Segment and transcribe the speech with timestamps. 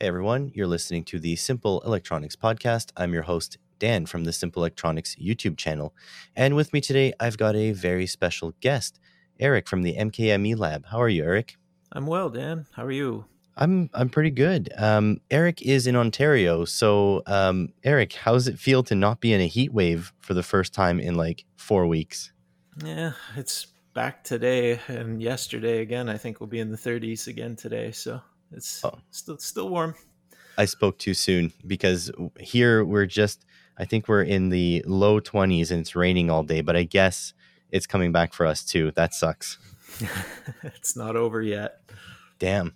[0.00, 2.92] Hey everyone, you're listening to the Simple Electronics Podcast.
[2.96, 5.92] I'm your host, Dan from the Simple Electronics YouTube channel.
[6.36, 9.00] And with me today, I've got a very special guest,
[9.40, 10.86] Eric from the MKME Lab.
[10.86, 11.56] How are you, Eric?
[11.90, 12.66] I'm well, Dan.
[12.76, 13.24] How are you?
[13.56, 14.72] I'm I'm pretty good.
[14.78, 19.32] Um, Eric is in Ontario, so um, Eric, how does it feel to not be
[19.32, 22.30] in a heat wave for the first time in like four weeks?
[22.84, 26.08] Yeah, it's back today and yesterday again.
[26.08, 27.90] I think we'll be in the 30s again today.
[27.90, 28.22] So
[28.52, 28.98] it's oh.
[29.10, 29.94] still still warm.
[30.56, 33.44] I spoke too soon because here we're just
[33.78, 37.32] I think we're in the low 20s and it's raining all day, but I guess
[37.70, 38.90] it's coming back for us too.
[38.92, 39.58] That sucks.
[40.62, 41.80] it's not over yet.
[42.38, 42.74] Damn.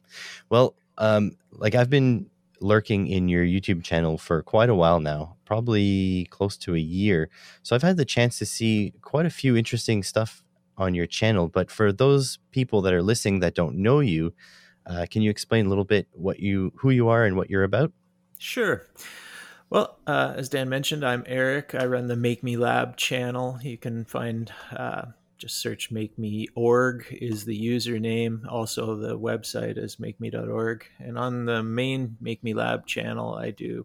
[0.49, 2.31] Well, um like I've been
[2.61, 7.29] lurking in your YouTube channel for quite a while now, probably close to a year.
[7.63, 10.45] So I've had the chance to see quite a few interesting stuff
[10.79, 14.33] on your channel, but for those people that are listening that don't know you,
[14.87, 17.65] uh, can you explain a little bit what you, who you are, and what you're
[17.65, 17.93] about?
[18.39, 18.87] Sure.
[19.71, 21.75] Well, uh, as Dan mentioned, I'm Eric.
[21.75, 23.59] I run the MKme Lab channel.
[23.63, 25.07] You can find uh,
[25.39, 28.47] just search mkmeorg is the username.
[28.49, 30.87] Also, the website is mkme.org.
[31.01, 33.85] And on the main MKme Lab channel, I do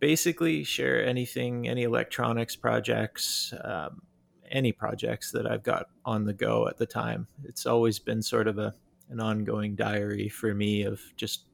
[0.00, 4.02] basically share anything, any electronics projects, um,
[4.50, 7.26] any projects that I've got on the go at the time.
[7.44, 8.74] It's always been sort of a
[9.08, 11.44] an ongoing diary for me of just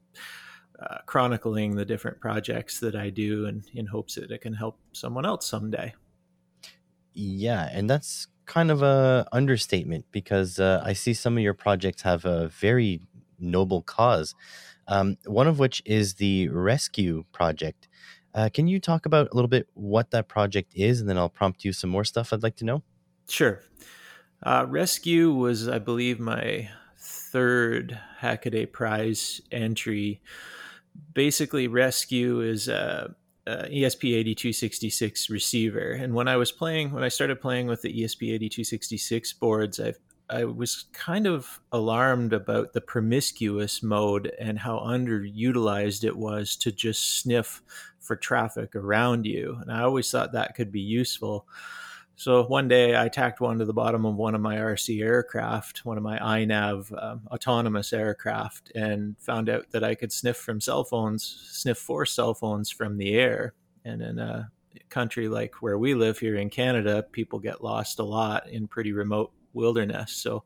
[0.79, 4.79] uh, chronicling the different projects that I do and in hopes that it can help
[4.91, 5.93] someone else someday.
[7.13, 12.01] Yeah, and that's kind of a understatement because uh, I see some of your projects
[12.01, 13.01] have a very
[13.39, 14.35] noble cause.
[14.87, 17.87] Um, one of which is the Rescue Project.
[18.33, 21.29] Uh, can you talk about a little bit what that project is, and then I'll
[21.29, 22.83] prompt you some more stuff I'd like to know.
[23.29, 23.61] Sure.
[24.41, 26.69] Uh, Rescue was, I believe, my
[27.03, 30.21] third Hackaday Prize entry.
[31.13, 37.41] Basically, Rescue is a, a ESP8266 receiver, and when I was playing, when I started
[37.41, 39.93] playing with the ESP8266 boards, I
[40.29, 46.71] I was kind of alarmed about the promiscuous mode and how underutilized it was to
[46.71, 47.61] just sniff
[47.99, 51.47] for traffic around you, and I always thought that could be useful.
[52.15, 55.83] So one day I tacked one to the bottom of one of my RC aircraft,
[55.83, 60.61] one of my iNav um, autonomous aircraft, and found out that I could sniff from
[60.61, 63.53] cell phones, sniff for cell phones from the air.
[63.83, 64.49] And in a
[64.89, 68.93] country like where we live here in Canada, people get lost a lot in pretty
[68.93, 70.11] remote wilderness.
[70.11, 70.43] So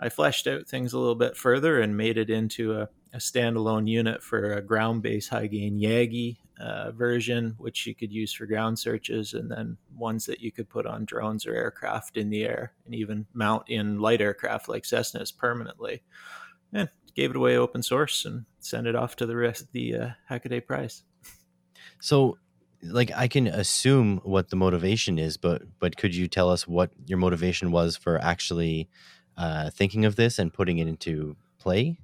[0.00, 3.88] I fleshed out things a little bit further and made it into a, a standalone
[3.88, 8.46] unit for a ground based high gain Yagi uh, version, which you could use for
[8.46, 12.44] ground searches, and then ones that you could put on drones or aircraft in the
[12.44, 16.02] air, and even mount in light aircraft like Cessnas permanently.
[16.72, 19.96] And gave it away open source and sent it off to the rest of the
[19.96, 21.02] uh, Hackaday Prize.
[22.00, 22.38] So,
[22.80, 26.90] like, I can assume what the motivation is, but but could you tell us what
[27.06, 28.88] your motivation was for actually
[29.36, 31.98] uh, thinking of this and putting it into play?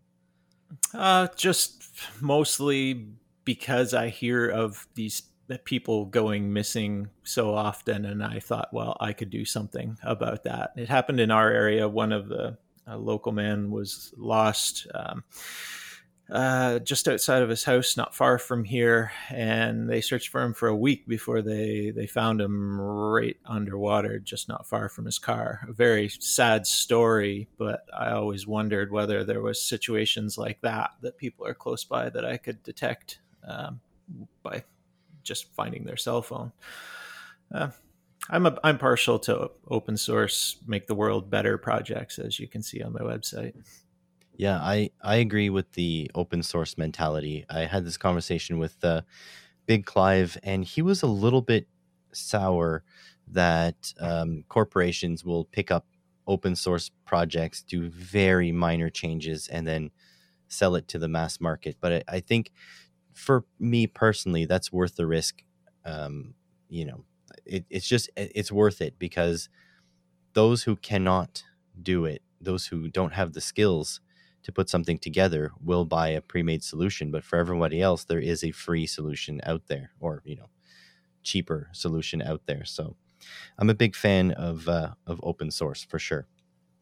[0.92, 1.84] Uh, just
[2.20, 3.06] mostly
[3.44, 5.22] because I hear of these
[5.64, 10.72] people going missing so often, and I thought, well, I could do something about that.
[10.76, 11.88] It happened in our area.
[11.88, 14.86] One of the local men was lost.
[14.94, 15.24] Um,
[16.30, 20.54] uh, just outside of his house, not far from here, and they searched for him
[20.54, 25.18] for a week before they they found him right underwater, just not far from his
[25.18, 25.60] car.
[25.68, 31.18] A very sad story, but I always wondered whether there was situations like that that
[31.18, 33.80] people are close by that I could detect um,
[34.42, 34.64] by
[35.22, 36.52] just finding their cell phone.
[37.52, 37.68] Uh,
[38.30, 42.62] I'm a, I'm partial to open source, make the world better projects, as you can
[42.62, 43.54] see on my website.
[44.36, 47.44] Yeah, I I agree with the open source mentality.
[47.50, 49.02] I had this conversation with uh,
[49.66, 51.68] Big Clive, and he was a little bit
[52.12, 52.82] sour
[53.28, 55.86] that um, corporations will pick up
[56.26, 59.90] open source projects, do very minor changes, and then
[60.48, 61.76] sell it to the mass market.
[61.80, 62.52] But I, I think
[63.14, 65.42] for me personally, that's worth the risk.
[65.84, 66.34] Um,
[66.68, 67.04] you know,
[67.46, 69.48] it, it's just it's worth it because
[70.34, 71.44] those who cannot
[71.80, 74.00] do it, those who don't have the skills
[74.42, 77.10] to put something together, will buy a pre-made solution.
[77.10, 80.50] But for everybody else, there is a free solution out there, or you know,
[81.22, 82.64] cheaper solution out there.
[82.64, 82.96] So,
[83.58, 86.26] I'm a big fan of uh, of open source for sure.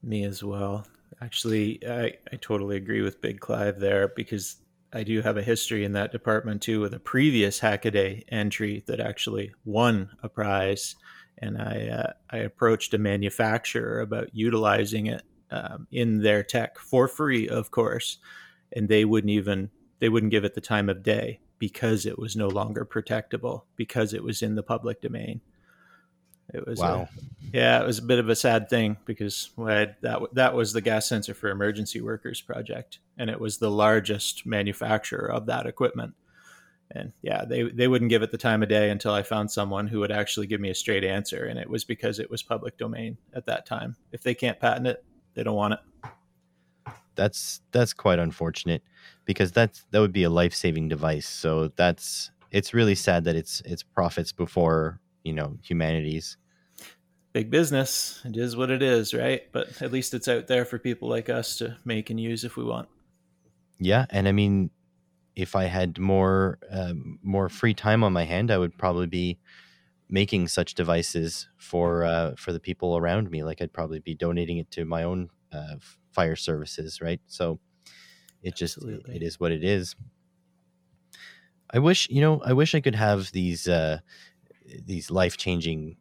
[0.02, 0.87] Me as well.
[1.20, 4.56] Actually, I, I totally agree with Big Clive there because
[4.93, 9.00] I do have a history in that department too with a previous Hackaday entry that
[9.00, 10.97] actually won a prize.
[11.39, 17.09] And I, uh, I approached a manufacturer about utilizing it um, in their tech for
[17.09, 18.19] free, of course.
[18.75, 22.35] And they wouldn't even they wouldn't give it the time of day because it was
[22.35, 25.41] no longer protectable because it was in the public domain.
[26.52, 27.08] It was wow.
[27.10, 27.22] A,
[27.52, 29.96] yeah, it was a bit of a sad thing because that
[30.32, 35.31] that was the gas sensor for emergency workers project, and it was the largest manufacturer
[35.31, 36.14] of that equipment.
[36.90, 39.87] And yeah, they they wouldn't give it the time of day until I found someone
[39.87, 42.76] who would actually give me a straight answer, and it was because it was public
[42.76, 43.96] domain at that time.
[44.12, 45.81] If they can't patent it, they don't want it
[47.14, 48.82] that's that's quite unfortunate
[49.25, 53.62] because that's that would be a life-saving device so that's it's really sad that it's
[53.64, 56.37] it's profits before you know humanities
[57.32, 58.20] big business.
[58.25, 59.43] It is what it is right?
[59.52, 62.56] But at least it's out there for people like us to make and use if
[62.56, 62.88] we want.
[63.79, 64.70] Yeah and i mean
[65.34, 69.38] if i had more um, more free time on my hand i would probably be
[70.12, 73.43] making such devices for uh, for the people around me.
[73.43, 75.76] Like i'd probably be donating it to my own uh,
[76.12, 77.20] fire services, right?
[77.26, 77.58] So
[78.43, 79.96] it just it is what it is.
[81.70, 84.00] I wish you know I wish I could have these uh,
[84.84, 85.96] these life changing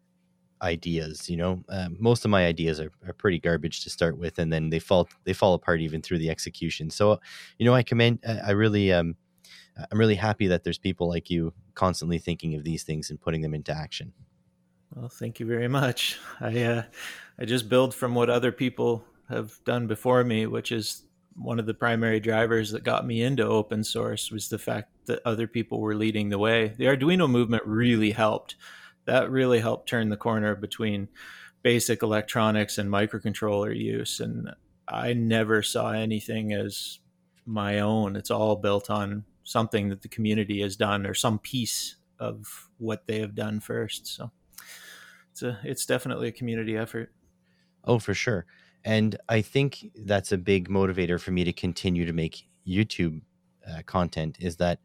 [0.61, 1.29] ideas.
[1.29, 4.51] You know, uh, most of my ideas are, are pretty garbage to start with, and
[4.51, 6.89] then they fall they fall apart even through the execution.
[6.89, 7.19] So,
[7.57, 8.19] you know, I commend.
[8.25, 9.15] I really um,
[9.91, 13.41] I'm really happy that there's people like you constantly thinking of these things and putting
[13.41, 14.13] them into action.
[14.95, 16.19] Well, thank you very much.
[16.39, 16.83] I uh,
[17.39, 21.03] I just build from what other people have done before me, which is
[21.35, 25.21] one of the primary drivers that got me into open source was the fact that
[25.25, 26.73] other people were leading the way.
[26.77, 28.55] The Arduino movement really helped.
[29.05, 31.07] That really helped turn the corner between
[31.63, 34.19] basic electronics and microcontroller use.
[34.19, 34.53] And
[34.87, 36.99] I never saw anything as
[37.45, 38.15] my own.
[38.15, 43.07] It's all built on something that the community has done or some piece of what
[43.07, 44.07] they have done first.
[44.07, 44.31] So
[45.31, 47.11] it's a it's definitely a community effort.
[47.83, 48.45] Oh, for sure.
[48.83, 53.21] And I think that's a big motivator for me to continue to make YouTube
[53.67, 54.79] uh, content is that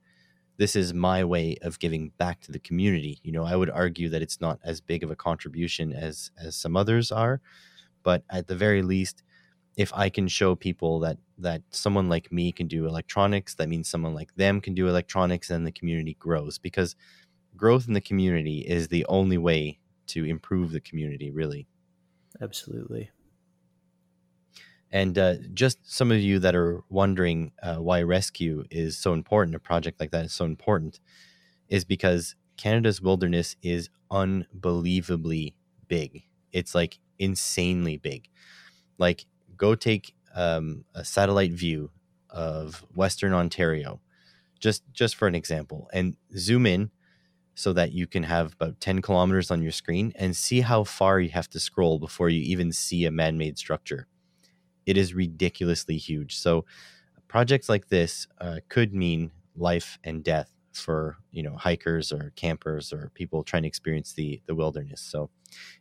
[0.59, 3.21] this is my way of giving back to the community.
[3.23, 6.57] You know, I would argue that it's not as big of a contribution as as
[6.57, 7.41] some others are,
[8.03, 9.23] but at the very least,
[9.77, 13.89] if I can show people that that someone like me can do electronics, that means
[13.89, 16.97] someone like them can do electronics, and the community grows because
[17.57, 21.31] growth in the community is the only way to improve the community.
[21.31, 21.67] Really,
[22.41, 23.11] absolutely.
[24.97, 29.55] And uh, just some of you that are wondering uh, why rescue is so important,
[29.55, 31.01] a project like that is so important,
[31.69, 35.55] is because Canada's wilderness is unbelievably
[35.87, 36.23] big.
[36.51, 38.31] It's like insanely big.
[38.97, 41.91] Like, go take um, a satellite view
[42.31, 44.01] of Western Ontario,
[44.59, 46.91] just just for an example, and zoom in
[47.55, 51.21] so that you can have about 10 kilometers on your screen and see how far
[51.21, 54.07] you have to scroll before you even see a man-made structure
[54.87, 56.39] it is ridiculously huge.
[56.39, 56.65] So
[57.29, 62.93] projects like this uh, could mean life and death for you know hikers or campers
[62.93, 65.01] or people trying to experience the the wilderness.
[65.01, 65.31] So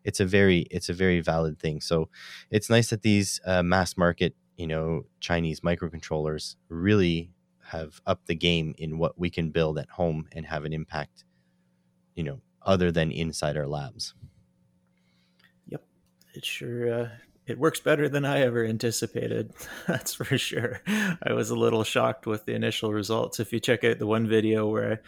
[0.03, 1.81] it's a very it's a very valid thing.
[1.81, 2.09] So
[2.49, 7.31] it's nice that these uh, mass market you know Chinese microcontrollers really
[7.71, 11.25] have upped the game in what we can build at home and have an impact
[12.15, 14.13] you know other than inside our labs.
[15.67, 15.83] Yep,
[16.33, 17.09] it sure uh,
[17.47, 19.53] it works better than I ever anticipated.
[19.88, 20.81] That's for sure.
[20.88, 23.39] I was a little shocked with the initial results.
[23.39, 25.01] If you check out the one video where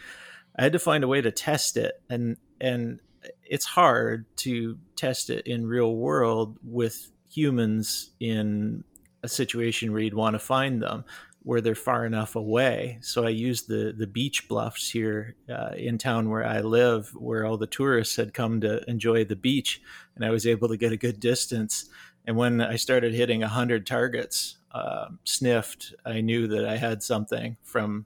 [0.56, 3.00] I, had to find a way to test it and and
[3.44, 8.82] it's hard to test it in real world with humans in
[9.22, 11.04] a situation where you'd want to find them
[11.48, 12.98] where they're far enough away.
[13.00, 17.46] So I used the the beach bluffs here uh, in town where I live, where
[17.46, 19.80] all the tourists had come to enjoy the beach,
[20.14, 21.88] and I was able to get a good distance
[22.28, 27.56] and when I started hitting 100 targets uh, sniffed, I knew that I had something
[27.62, 28.04] from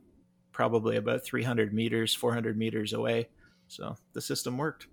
[0.52, 3.30] probably about 300 meters, 400 meters away.
[3.66, 4.86] So the system worked.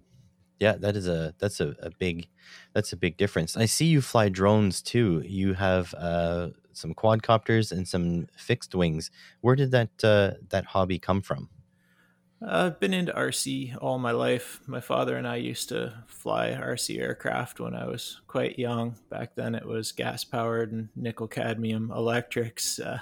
[0.60, 2.28] Yeah, that is a that's a, a big
[2.74, 3.56] that's a big difference.
[3.56, 5.22] I see you fly drones too.
[5.24, 9.12] You have uh, some quadcopters and some fixed wings.
[9.42, 11.50] Where did that uh, that hobby come from?
[12.41, 14.62] I've been into RC all my life.
[14.65, 18.96] My father and I used to fly RC aircraft when I was quite young.
[19.10, 22.79] Back then, it was gas powered and nickel cadmium electrics.
[22.79, 23.00] Uh,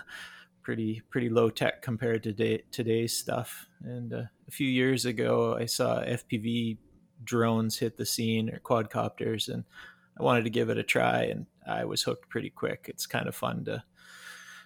[0.63, 3.67] pretty pretty low tech compared to day, today's stuff.
[3.84, 6.77] And uh, a few years ago, I saw FPV
[7.24, 9.63] drones hit the scene or quadcopters, and
[10.20, 11.25] I wanted to give it a try.
[11.25, 12.88] And I was hooked pretty quick.
[12.89, 13.84] It's kind of fun to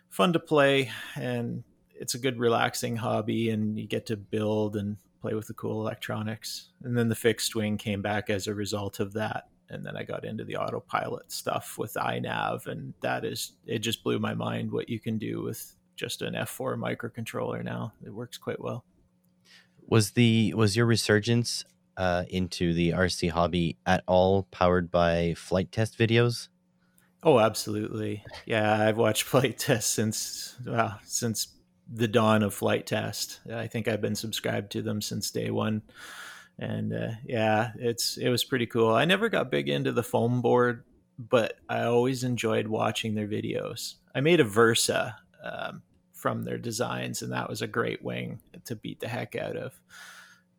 [0.10, 1.64] fun to play and
[2.02, 5.82] it's a good relaxing hobby and you get to build and play with the cool
[5.82, 6.70] electronics.
[6.84, 9.50] And then the fixed wing came back as a result of that.
[9.70, 14.04] And then I got into the autopilot stuff with iNav, and that is it just
[14.04, 17.94] blew my mind what you can do with just an F4 microcontroller now.
[18.04, 18.84] It works quite well.
[19.88, 21.64] Was the was your resurgence
[21.96, 26.50] uh, into the RC hobby at all powered by Flite Test videos?
[27.24, 28.26] Oh, absolutely.
[28.46, 31.48] Yeah, I've watched Flite Tests since well, since
[31.92, 33.42] the dawn of Flite Test.
[33.54, 35.82] I think I've been subscribed to them since day one,
[36.58, 38.90] and uh, yeah, it's it was pretty cool.
[38.90, 40.84] I never got big into the foam board,
[41.20, 43.96] but I always enjoyed watching their videos.
[44.16, 45.82] I made a Versa um,
[46.14, 49.80] from their designs, and that was a great wing to beat the heck out of.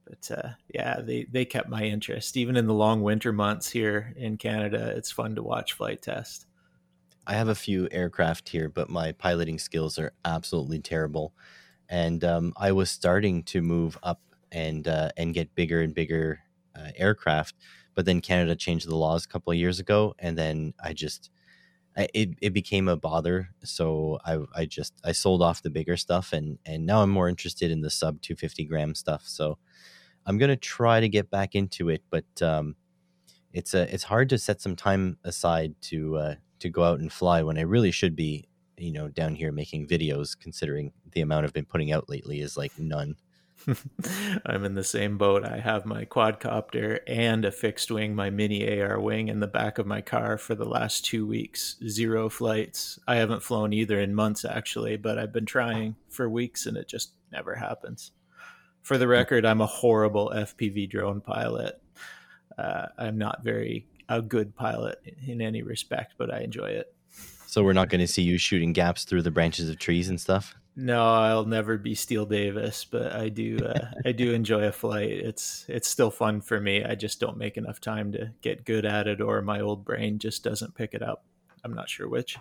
[0.05, 4.13] But uh, yeah, they they kept my interest even in the long winter months here
[4.17, 4.93] in Canada.
[4.97, 6.47] It's fun to watch Flite Test.
[7.27, 11.35] I have a few aircraft here, but my piloting skills are absolutely terrible.
[11.89, 16.41] And um, I was starting to move up and uh, and get bigger and bigger
[16.77, 17.55] uh, aircraft,
[17.95, 21.31] but then Canada changed the laws a couple of years ago, and then I just
[21.97, 23.51] I, it it became a bother.
[23.65, 27.29] So I I just I sold off the bigger stuff, and and now I'm more
[27.29, 29.23] interested in the sub 250 gram stuff.
[29.27, 29.59] So
[30.27, 32.77] I'm gonna try to get back into it, but um,
[33.53, 37.13] it's a it's hard to set some time aside to uh, to go out and
[37.13, 40.39] fly when I really should be, you know, down here making videos.
[40.39, 43.17] Considering the amount I've been putting out lately is like none.
[44.47, 45.45] I'm in the same boat.
[45.45, 49.79] I have my quadcopter and a fixed wing, my mini AR wing, in the back
[49.79, 51.77] of my car for the last two weeks.
[51.87, 52.99] Zero flights.
[53.07, 56.89] I haven't flown either in months, actually, but I've been trying for weeks and it
[56.89, 58.13] just never happens.
[58.83, 61.81] For the record, I'm a horrible FPV drone pilot.
[62.59, 66.95] Uh, I'm not very a good pilot in any respect, but I enjoy it.
[67.47, 70.21] So we're not going to see you shooting gaps through the branches of trees and
[70.21, 70.55] stuff.
[70.75, 73.59] No, I'll never be Steele Davis, but I do.
[73.59, 75.11] Uh, I do enjoy a flight.
[75.11, 76.83] It's it's still fun for me.
[76.83, 80.19] I just don't make enough time to get good at it, or my old brain
[80.19, 81.27] just doesn't pick it up.
[81.63, 82.39] I'm not sure which.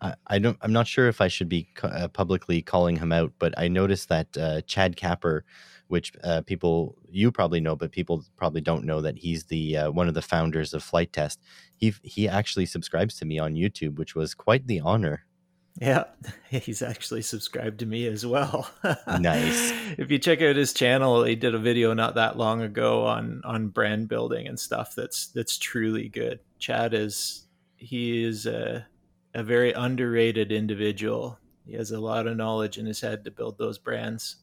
[0.00, 0.56] I, I don't.
[0.62, 4.08] I'm not sure if I should be uh, publicly calling him out, but I noticed
[4.08, 5.42] that uh, Chad Kapper
[5.92, 9.90] which uh, people you probably know, but people probably don't know that he's the uh,
[9.90, 11.38] one of the founders of Flite Test.
[11.76, 15.26] He he actually subscribes to me on YouTube, which was quite the honor.
[15.78, 16.04] Yeah,
[16.48, 18.70] he's actually subscribed to me as well.
[19.20, 19.70] nice.
[19.98, 23.42] If you check out his channel, he did a video not that long ago on
[23.44, 24.94] on brand building and stuff.
[24.96, 26.40] That's that's truly good.
[26.58, 27.46] Chad is
[27.76, 28.86] he is a
[29.34, 31.38] a very underrated individual.
[31.66, 34.36] He has a lot of knowledge in his head to build those brands.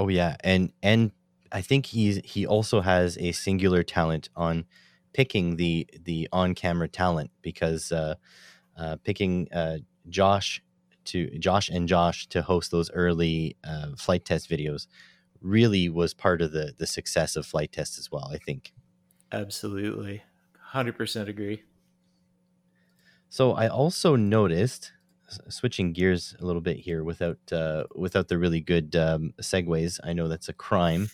[0.00, 1.12] Oh yeah, and and
[1.52, 4.64] I think he's he also has a singular talent on
[5.12, 8.14] picking the the on camera talent because uh,
[8.78, 9.76] uh, picking uh,
[10.08, 10.62] Josh
[11.04, 14.86] to Josh and Josh to host those early uh, Flite Test videos
[15.42, 18.30] really was part of the the success of Flite Test as well.
[18.32, 18.72] I think.
[19.30, 20.22] Absolutely,
[20.70, 21.64] hundred percent agree.
[23.28, 24.92] So I also noticed
[25.48, 29.98] switching gears a little bit here without uh, without the really good um, segues.
[30.02, 31.10] I know that's a crime.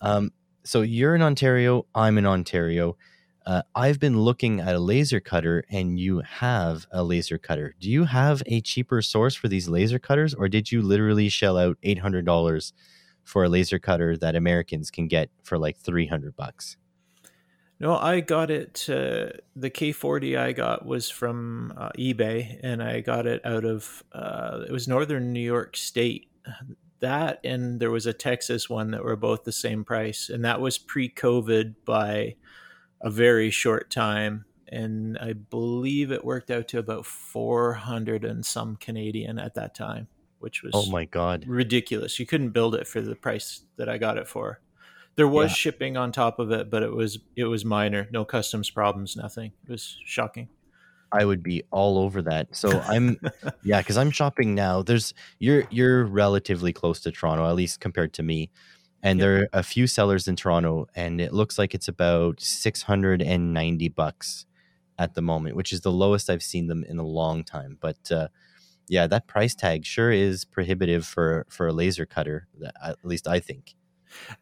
[0.00, 0.32] um,
[0.64, 1.86] so you're in Ontario.
[1.94, 2.96] I'm in Ontario.
[3.46, 7.74] Uh, I've been looking at a laser cutter, and you have a laser cutter.
[7.78, 11.58] Do you have a cheaper source for these laser cutters, or did you literally shell
[11.58, 12.72] out eight hundred dollars
[13.22, 16.78] for a laser cutter that Americans can get for like three hundred bucks?
[17.84, 18.88] No, I got it.
[18.88, 24.02] Uh, the K40 I got was from uh, eBay, and I got it out of
[24.10, 26.30] uh, it was Northern New York State.
[27.00, 30.62] That and there was a Texas one that were both the same price, and that
[30.62, 32.36] was pre-COVID by
[33.02, 34.46] a very short time.
[34.68, 39.74] And I believe it worked out to about four hundred and some Canadian at that
[39.74, 42.18] time, which was oh my god ridiculous.
[42.18, 44.62] You couldn't build it for the price that I got it for.
[45.16, 45.54] There was yeah.
[45.54, 48.08] shipping on top of it, but it was it was minor.
[48.10, 49.52] No customs problems, nothing.
[49.66, 50.48] It was shocking.
[51.12, 52.56] I would be all over that.
[52.56, 53.20] So I'm
[53.62, 54.82] yeah, because I'm shopping now.
[54.82, 58.50] There's you're you're relatively close to Toronto, at least compared to me.
[59.02, 59.24] And yep.
[59.24, 63.22] there are a few sellers in Toronto, and it looks like it's about six hundred
[63.22, 64.46] and ninety bucks
[64.98, 67.78] at the moment, which is the lowest I've seen them in a long time.
[67.80, 68.28] But uh,
[68.88, 72.48] yeah, that price tag sure is prohibitive for for a laser cutter.
[72.82, 73.76] At least I think.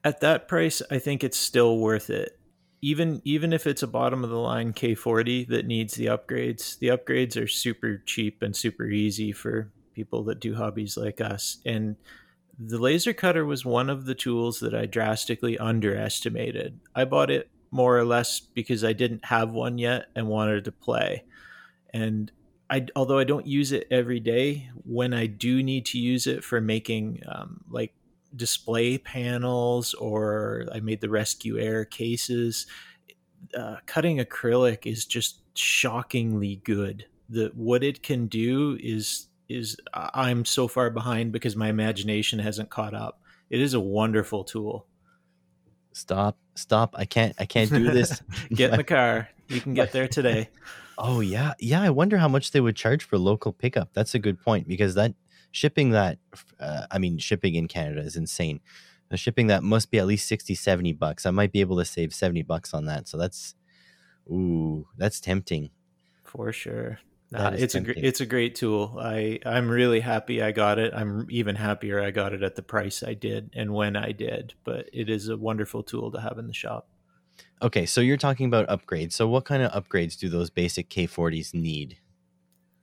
[0.04, 2.38] At that price, I think it's still worth it.
[2.80, 6.88] Even even if it's a bottom of the line K40 that needs the upgrades, the
[6.88, 11.58] upgrades are super cheap and super easy for people that do hobbies like us.
[11.64, 11.96] And
[12.58, 16.80] the laser cutter was one of the tools that I drastically underestimated.
[16.94, 20.72] I bought it more or less because I didn't have one yet and wanted to
[20.72, 21.24] play.
[21.92, 22.30] And
[22.68, 26.44] I, although I don't use it every day, when I do need to use it
[26.44, 27.94] for making um, like
[28.36, 32.66] display panels or I made the Rescue Air cases.
[33.56, 37.06] Uh, cutting acrylic is just shockingly good.
[37.28, 42.70] The what it can do is is I'm so far behind because my imagination hasn't
[42.70, 43.20] caught up.
[43.50, 44.86] It is a wonderful tool.
[45.92, 46.94] Stop, stop.
[46.96, 48.22] I can't I can't do this.
[48.54, 49.28] get in the car.
[49.48, 50.48] You can get there today.
[50.98, 51.54] Oh yeah.
[51.58, 53.88] Yeah, I wonder how much they would charge for local pickup.
[53.94, 55.14] That's a good point because that
[55.52, 56.18] shipping that
[56.58, 58.60] uh, I mean shipping in Canada is insane.
[59.10, 61.26] The shipping that must be at least 60 70 bucks.
[61.26, 63.06] I might be able to save 70 bucks on that.
[63.06, 63.54] So that's
[64.28, 65.70] ooh, that's tempting.
[66.24, 66.98] For sure.
[67.34, 68.02] Uh, it's tempting.
[68.02, 68.98] a it's a great tool.
[69.00, 70.92] I I'm really happy I got it.
[70.94, 74.54] I'm even happier I got it at the price I did and when I did.
[74.64, 76.88] But it is a wonderful tool to have in the shop.
[77.60, 79.12] Okay, so you're talking about upgrades.
[79.12, 81.98] So what kind of upgrades do those basic K40s need?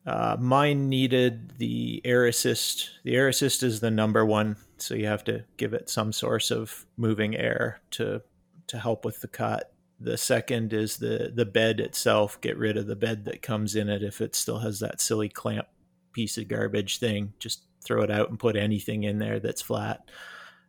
[0.05, 2.91] Uh, mine needed the air assist.
[3.03, 6.51] The air assist is the number one, so you have to give it some source
[6.51, 8.21] of moving air to
[8.67, 9.73] to help with the cut.
[9.99, 12.39] The second is the the bed itself.
[12.41, 15.29] Get rid of the bed that comes in it if it still has that silly
[15.29, 15.67] clamp
[16.13, 17.33] piece of garbage thing.
[17.39, 20.09] Just throw it out and put anything in there that's flat.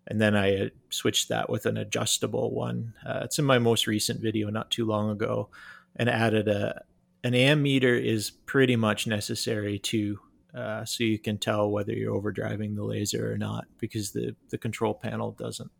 [0.07, 2.95] And then I uh, switched that with an adjustable one.
[3.07, 5.51] Uh, it's in my most recent video not too long ago,
[5.97, 6.83] and added a
[7.23, 10.19] an ammeter is pretty much necessary to
[10.55, 14.59] uh, so you can tell whether you're overdriving the laser or not because the the
[14.59, 15.71] control panel doesn't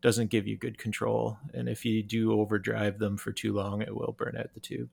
[0.00, 1.38] doesn't give you good control.
[1.52, 4.88] And if you do overdrive them for too long, it will burn out the tube.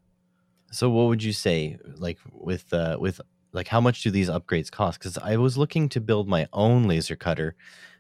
[0.72, 3.22] So what would you say like with uh with
[3.54, 5.00] like how much do these upgrades cost?
[5.00, 7.56] Cuz I was looking to build my own laser cutter,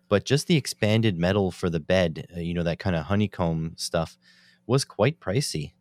[0.10, 3.74] but just the expanded metal for the bed, uh, you know that kind of honeycomb
[3.77, 4.17] stuff
[4.65, 5.74] was quite pricey.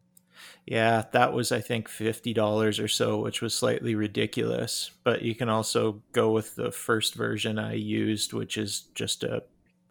[0.66, 5.48] Yeah, that was I think $50 or so, which was slightly ridiculous, but you can
[5.48, 9.44] also go with the first version I used, which is just a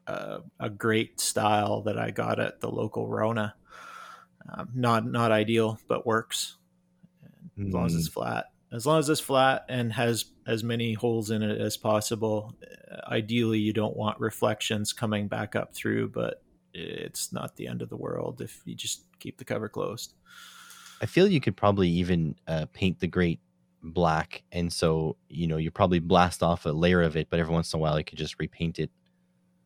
[0.07, 3.55] a, a grate style that I got at the local Rona.
[4.53, 6.57] Um, not not ideal, but works
[7.59, 8.13] as long as it's mm.
[8.13, 8.45] flat.
[8.71, 12.53] As long as it's flat and has as many holes in it as possible.
[13.07, 17.89] Ideally, you don't want reflections coming back up through, but it's not the end of
[17.89, 20.13] the world if you just keep the cover closed.
[21.01, 23.39] I feel you could probably even uh, paint the grate
[23.83, 27.53] black, and so you know you probably blast off a layer of it, but every
[27.53, 28.89] once in a while you could just repaint it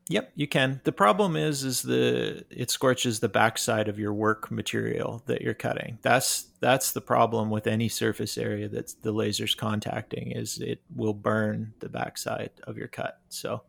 [0.10, 0.82] Yep, you can.
[0.86, 5.54] The problem is is the it scorches the backside of your work material that you're
[5.54, 6.00] cutting.
[6.02, 11.14] That's that's the problem with any surface area that the laser's contacting is it will
[11.14, 13.20] burn the backside of your cut.
[13.30, 13.62] So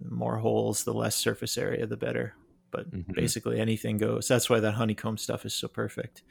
[0.00, 2.34] the more holes, the less surface area, the better.
[2.70, 3.12] But mm-hmm.
[3.12, 4.28] basically anything goes.
[4.28, 6.22] That's why that honeycomb stuff is so perfect.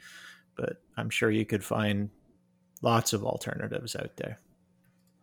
[0.58, 2.10] But I'm sure you could find
[2.82, 4.38] lots of alternatives out there.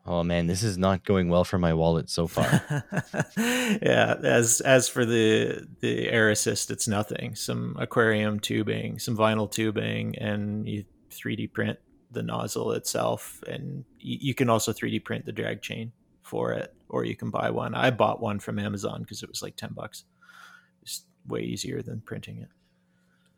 [0.07, 2.45] Oh man, this is not going well for my wallet so far.
[3.37, 7.35] yeah, as as for the the air assist, it's nothing.
[7.35, 11.79] Some aquarium tubing, some vinyl tubing, and you 3D print
[12.11, 16.73] the nozzle itself, and you, you can also 3D print the drag chain for it,
[16.87, 17.73] or you can buy one.
[17.73, 20.03] I bought one from Amazon because it was like ten bucks.
[20.83, 22.49] It's way easier than printing it.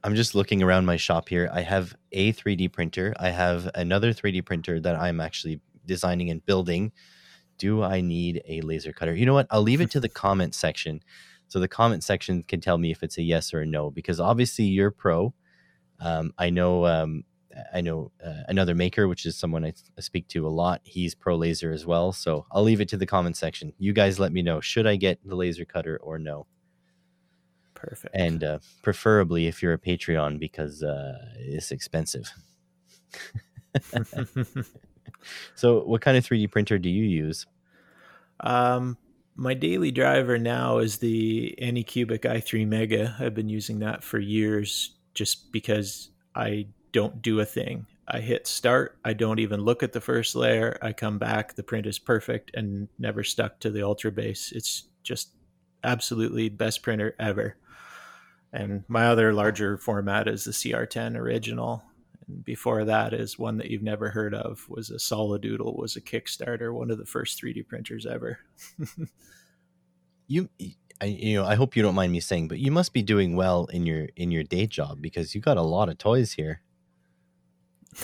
[0.04, 1.50] I'm just looking around my shop here.
[1.52, 3.14] I have a 3D printer.
[3.20, 6.92] I have another 3D printer that I'm actually designing and building,
[7.58, 9.16] do I need a laser cutter?
[9.16, 9.48] You know what?
[9.50, 11.02] I'll leave it to the comment section.
[11.48, 14.20] So the comment section can tell me if it's a yes or a no, because
[14.20, 15.34] obviously you're pro.
[16.00, 17.24] Um, I know, um,
[17.74, 20.82] I know uh, another maker, which is someone I, I speak to a lot.
[20.84, 22.12] He's pro laser as well.
[22.12, 23.74] So I'll leave it to the comment section.
[23.80, 24.62] You guys let me know.
[24.62, 26.46] Should I get the laser cutter or no?
[27.78, 28.16] Perfect.
[28.16, 32.32] And uh, preferably if you're a Patreon because uh, it's expensive.
[35.56, 37.46] so, what kind of 3D printer do you use?
[38.40, 38.98] Um,
[39.36, 43.16] my daily driver now is the Anycubic i3 Mega.
[43.20, 47.86] I've been using that for years just because I don't do a thing.
[48.08, 50.80] I hit start, I don't even look at the first layer.
[50.82, 54.52] I come back, the print is perfect and never stuck to the Ultra Base.
[54.52, 55.37] It's just
[55.88, 57.56] absolutely best printer ever.
[58.54, 61.84] And my other larger format is the CR10 original
[62.28, 66.02] And before that is one that you've never heard of was a Solidoodle was a
[66.02, 68.40] Kickstarter, one of the first 3D printers ever.
[70.28, 70.50] you
[71.00, 73.36] I, you know, I hope you don't mind me saying, but you must be doing
[73.36, 76.62] well in your in your day job because you got a lot of toys here.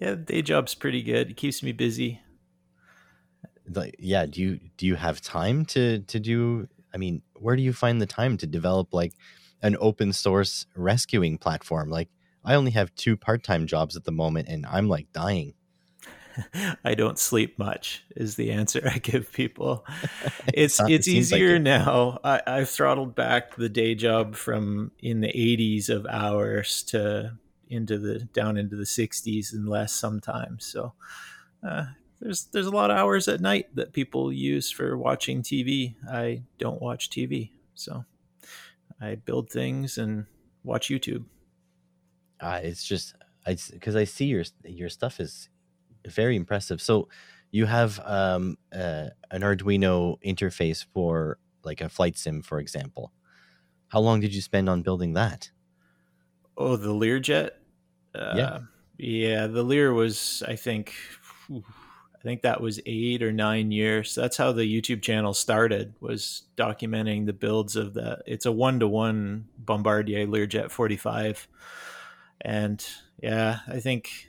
[0.00, 1.30] yeah, day job's pretty good.
[1.30, 2.20] It keeps me busy.
[3.68, 6.68] Like, yeah, do you do you have time to to do?
[6.94, 9.14] I mean, where do you find the time to develop like
[9.62, 11.90] an open source rescuing platform?
[11.90, 12.08] Like,
[12.44, 15.54] I only have two part time jobs at the moment, and I'm like dying.
[16.84, 19.86] I don't sleep much is the answer I give people.
[20.52, 21.62] It's it's, easier like it.
[21.62, 22.18] now.
[22.24, 27.36] I, I've throttled back the day job from in the 80s of hours to
[27.68, 30.66] into the down into the 60s and less sometimes.
[30.66, 30.94] So
[31.66, 31.86] uh,
[32.20, 35.96] there's there's a lot of hours at night that people use for watching TV.
[36.10, 38.04] I don't watch TV, so
[39.00, 40.26] I build things and
[40.62, 41.24] watch YouTube.
[42.40, 43.14] Uh, it's just
[43.46, 45.48] I because I see your your stuff is
[46.06, 46.80] very impressive.
[46.80, 47.08] So
[47.50, 53.12] you have um, uh, an Arduino interface for like a flight sim, for example.
[53.88, 55.50] How long did you spend on building that?
[56.56, 57.50] Oh, the Learjet.
[58.14, 58.58] Uh, yeah,
[58.98, 59.46] yeah.
[59.46, 60.94] The Lear was, I think,
[62.20, 64.14] I think that was eight or nine years.
[64.14, 65.94] That's how the YouTube channel started.
[66.00, 68.18] Was documenting the builds of the.
[68.26, 71.48] It's a one to one Bombardier Learjet 45,
[72.42, 72.86] and
[73.22, 74.28] yeah, I think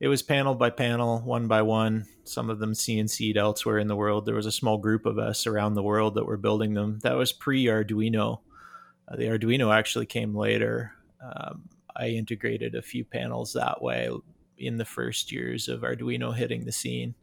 [0.00, 2.06] it was panel by panel, one by one.
[2.24, 4.24] Some of them CNC'd elsewhere in the world.
[4.24, 6.98] There was a small group of us around the world that were building them.
[7.02, 8.40] That was pre Arduino.
[9.06, 10.92] Uh, the Arduino actually came later.
[11.22, 14.08] Um, I integrated a few panels that way
[14.62, 17.14] in the first years of Arduino hitting the scene.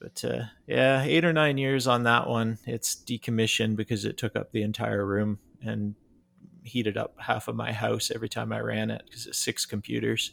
[0.00, 2.58] But uh, yeah, eight or nine years on that one.
[2.66, 5.94] It's decommissioned because it took up the entire room and
[6.62, 10.32] heated up half of my house every time I ran it because it's six computers.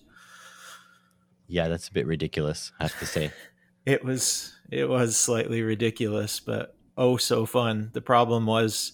[1.48, 3.32] Yeah, that's a bit ridiculous, I have to say.
[3.86, 7.90] it was it was slightly ridiculous, but oh so fun.
[7.94, 8.94] The problem was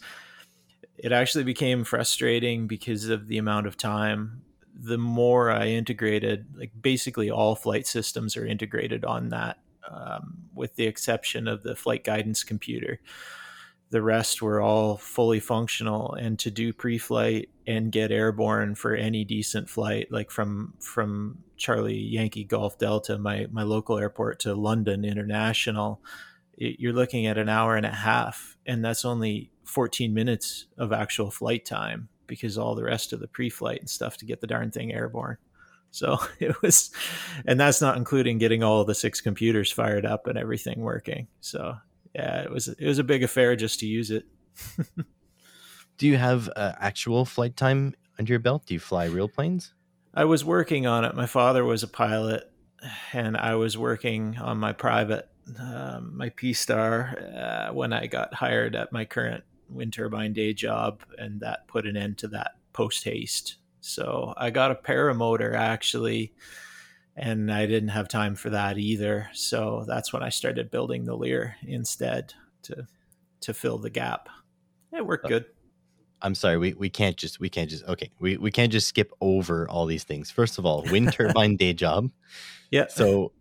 [0.97, 4.43] it actually became frustrating because of the amount of time.
[4.73, 10.75] The more I integrated, like basically all flight systems are integrated on that, um, with
[10.75, 12.99] the exception of the flight guidance computer.
[13.89, 19.23] The rest were all fully functional and to do pre-flight and get airborne for any
[19.23, 25.05] decent flight like from from charlie yankee golf delta my my local airport to london
[25.05, 26.01] international
[26.57, 30.91] it, you're looking at an hour and a half and that's only 14 minutes of
[30.91, 34.47] actual flight time because all the rest of the pre-flight and stuff to get the
[34.47, 35.37] darn thing airborne
[35.91, 36.89] so it was
[37.45, 41.75] and that's not including getting all the six computers fired up and everything working so
[42.13, 44.25] yeah, it was it was a big affair just to use it.
[45.97, 48.65] Do you have uh, actual flight time under your belt?
[48.65, 49.73] Do you fly real planes?
[50.13, 51.15] I was working on it.
[51.15, 52.51] My father was a pilot,
[53.13, 58.33] and I was working on my private, um, my P Star, uh, when I got
[58.33, 62.55] hired at my current wind turbine day job, and that put an end to that
[62.73, 63.57] post haste.
[63.81, 66.33] So I got a paramotor actually
[67.15, 69.29] and I didn't have time for that either.
[69.33, 72.87] So that's when I started building the Lear instead to
[73.41, 74.29] to fill the gap.
[74.93, 75.45] It worked uh, good.
[76.21, 79.11] I'm sorry, we, we can't just we can't just okay we, we can't just skip
[79.21, 80.31] over all these things.
[80.31, 82.11] First of all, wind turbine day job.
[82.69, 82.87] Yeah.
[82.87, 83.33] So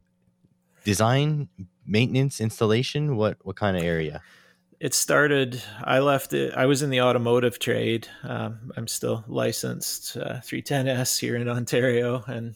[0.85, 1.49] design,
[1.87, 3.17] maintenance, installation.
[3.17, 4.23] What what kind of area?
[4.81, 5.63] It started.
[5.85, 6.55] I left it.
[6.55, 8.09] I was in the automotive trade.
[8.23, 12.55] Um, I'm still licensed uh, 310s here in Ontario, and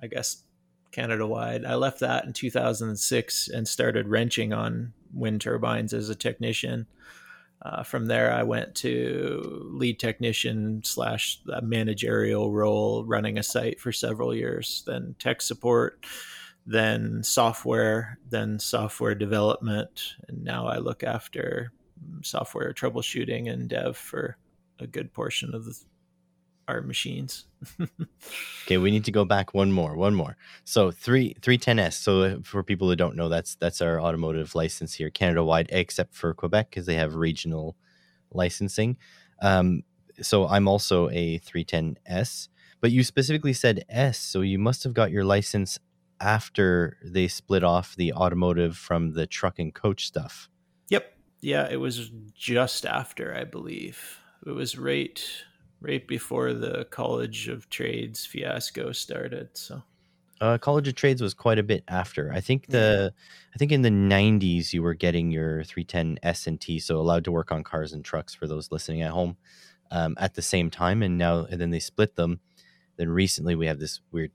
[0.00, 0.44] I guess
[0.92, 1.64] Canada wide.
[1.64, 6.86] I left that in 2006 and started wrenching on wind turbines as a technician.
[7.62, 13.90] Uh, from there, I went to lead technician slash managerial role, running a site for
[13.90, 14.84] several years.
[14.86, 16.06] Then tech support,
[16.66, 21.72] then software, then software development, and now I look after
[22.22, 24.36] software troubleshooting and dev for
[24.80, 25.76] a good portion of the
[26.68, 27.46] our machines.
[28.64, 30.36] okay, we need to go back one more, one more.
[30.64, 31.96] So three three ten S.
[31.96, 35.68] So uh, for people who don't know, that's that's our automotive license here, Canada wide,
[35.70, 37.76] except for Quebec because they have regional
[38.32, 38.96] licensing.
[39.40, 39.82] Um,
[40.20, 42.48] so I'm also a three ten S,
[42.80, 45.78] but you specifically said S, so you must have got your license
[46.20, 50.48] after they split off the automotive from the truck and coach stuff.
[50.88, 51.12] Yep.
[51.40, 54.20] Yeah, it was just after, I believe.
[54.46, 55.22] It was right
[55.80, 59.50] right before the College of Trades fiasco started.
[59.54, 59.82] So,
[60.40, 62.32] uh, College of Trades was quite a bit after.
[62.32, 63.12] I think the.
[63.54, 67.24] I think in the '90s you were getting your 310 S and T, so allowed
[67.24, 69.36] to work on cars and trucks for those listening at home,
[69.90, 71.02] um, at the same time.
[71.02, 72.40] And now, and then they split them.
[72.96, 74.32] Then recently we have this weird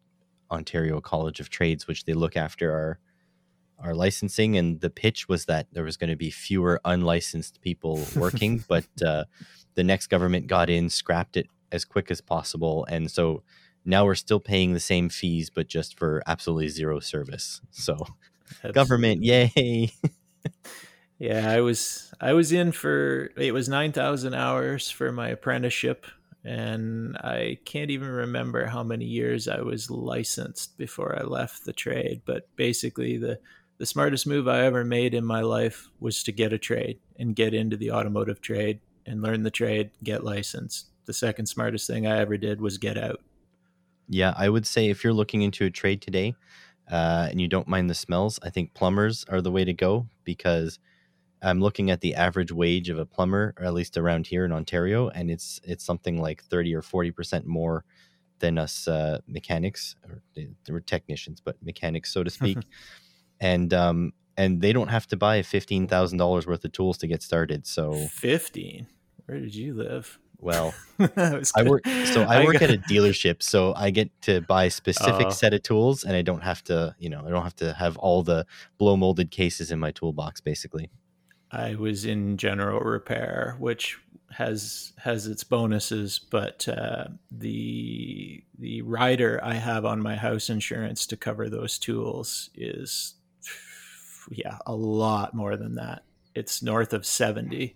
[0.52, 3.00] Ontario College of Trades, which they look after our
[3.80, 8.00] our licensing and the pitch was that there was going to be fewer unlicensed people
[8.16, 9.24] working but uh,
[9.76, 13.44] the next government got in, scrapped it as quick as possible, and so
[13.86, 17.62] now we're still paying the same fees, but just for absolutely zero service.
[17.72, 18.06] So,
[18.62, 19.92] That's, government, yay!
[21.20, 26.06] yeah, I was I was in for it was nine thousand hours for my apprenticeship,
[26.44, 31.74] and I can't even remember how many years I was licensed before I left the
[31.74, 32.22] trade.
[32.26, 33.40] But basically, the
[33.78, 37.36] the smartest move I ever made in my life was to get a trade and
[37.36, 40.90] get into the automotive trade and learn the trade, get licensed.
[41.06, 43.22] The second smartest thing I ever did was get out.
[44.08, 46.36] Yeah, I would say if you're looking into a trade today,
[46.92, 50.08] uh, and you don't mind the smells, I think plumbers are the way to go
[50.26, 50.78] because
[51.42, 54.52] I'm looking at the average wage of a plumber, or at least around here in
[54.52, 57.84] Ontario, and it's it's something like thirty or forty percent more
[58.40, 62.58] than us uh, mechanics or they were technicians, but mechanics, so to speak.
[63.40, 67.08] and um, and they don't have to buy fifteen thousand dollars worth of tools to
[67.08, 67.66] get started.
[67.66, 68.88] So fifteen.
[69.26, 70.20] Where did you live?
[70.42, 74.72] Well, I work so I work at a dealership, so I get to buy a
[74.72, 77.56] specific uh, set of tools, and I don't have to, you know, I don't have
[77.58, 78.48] to have all the
[78.80, 80.42] blow molded cases in my toolbox.
[80.42, 80.90] Basically,
[81.52, 84.00] I was in general repair, which
[84.32, 91.06] has has its bonuses, but uh, the the rider I have on my house insurance
[91.08, 93.16] to cover those tools is
[94.30, 96.04] yeah a lot more than that.
[96.34, 97.76] It's north of seventy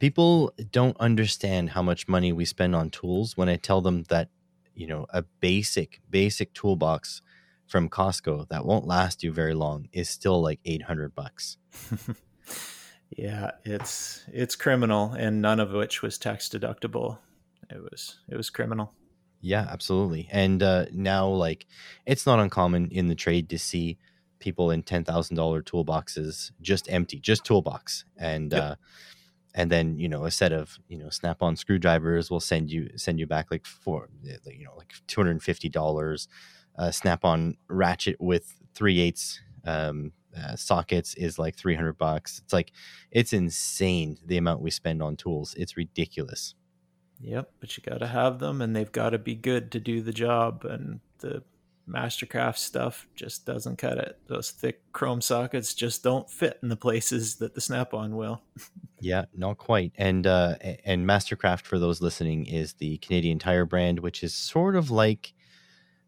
[0.00, 4.30] people don't understand how much money we spend on tools when I tell them that,
[4.74, 7.22] you know, a basic, basic toolbox
[7.66, 11.58] from Costco that won't last you very long is still like 800 bucks.
[13.10, 17.18] yeah, it's it's criminal and none of which was tax deductible.
[17.68, 18.92] It was it was criminal.
[19.40, 20.28] Yeah, absolutely.
[20.30, 21.66] And uh, now like
[22.06, 23.98] it's not uncommon in the trade to see
[24.38, 25.04] people in $10,000
[25.64, 28.04] toolboxes just empty, just toolbox.
[28.16, 28.62] And yep.
[28.62, 28.74] uh
[29.54, 33.18] and then you know a set of you know snap-on screwdrivers will send you send
[33.18, 36.28] you back like for eh, you know like two hundred and fifty dollars.
[36.78, 42.40] Uh, snap-on ratchet with three eighths um, uh, sockets is like three hundred bucks.
[42.44, 42.72] It's like
[43.10, 45.54] it's insane the amount we spend on tools.
[45.56, 46.54] It's ridiculous.
[47.20, 50.00] Yep, but you got to have them, and they've got to be good to do
[50.00, 50.64] the job.
[50.64, 51.42] And the
[51.88, 54.18] Mastercraft stuff just doesn't cut it.
[54.26, 58.40] Those thick chrome sockets just don't fit in the places that the Snap-on will.
[59.00, 59.92] yeah, not quite.
[59.96, 64.76] And uh, and Mastercraft, for those listening, is the Canadian Tire brand, which is sort
[64.76, 65.34] of like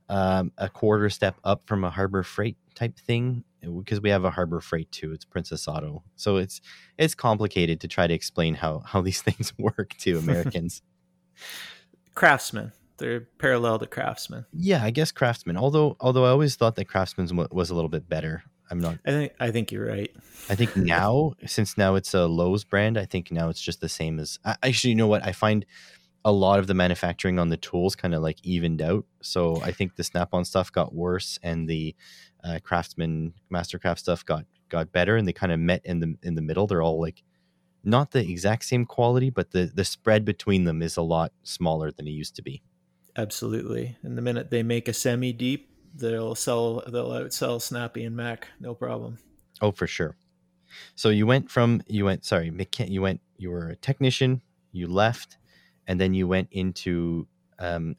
[0.09, 3.45] um, a quarter step up from a Harbor Freight type thing
[3.79, 5.12] because we have a Harbor Freight too.
[5.12, 6.61] It's Princess Auto, so it's
[6.98, 10.83] it's complicated to try to explain how how these things work to Americans.
[12.14, 14.46] craftsmen, they're parallel to craftsmen.
[14.53, 15.57] Yeah, I guess craftsmen.
[15.57, 18.44] Although although I always thought that Craftsman was a little bit better.
[18.70, 18.98] I'm not.
[19.05, 20.11] I think I think you're right.
[20.48, 23.88] I think now, since now it's a Lowe's brand, I think now it's just the
[23.88, 24.38] same as.
[24.62, 25.25] Actually, you know what?
[25.25, 25.66] I find
[26.25, 29.05] a lot of the manufacturing on the tools kind of like evened out.
[29.20, 31.94] So I think the Snap-on stuff got worse, and the
[32.44, 36.35] uh, Craftsman Mastercraft stuff got got better, and they kind of met in the in
[36.35, 36.66] the middle.
[36.66, 37.22] They're all like
[37.85, 41.90] not the exact same quality, but the the spread between them is a lot smaller
[41.90, 42.62] than it used to be.
[43.16, 43.96] Absolutely.
[44.02, 48.48] And the minute they make a semi deep, they'll sell they'll outsell Snappy and Mac,
[48.61, 49.18] no problem.
[49.61, 50.16] Oh, for sure.
[50.94, 55.37] So you went from you went sorry, you went you were a technician, you left,
[55.87, 57.26] and then you went into
[57.59, 57.96] um,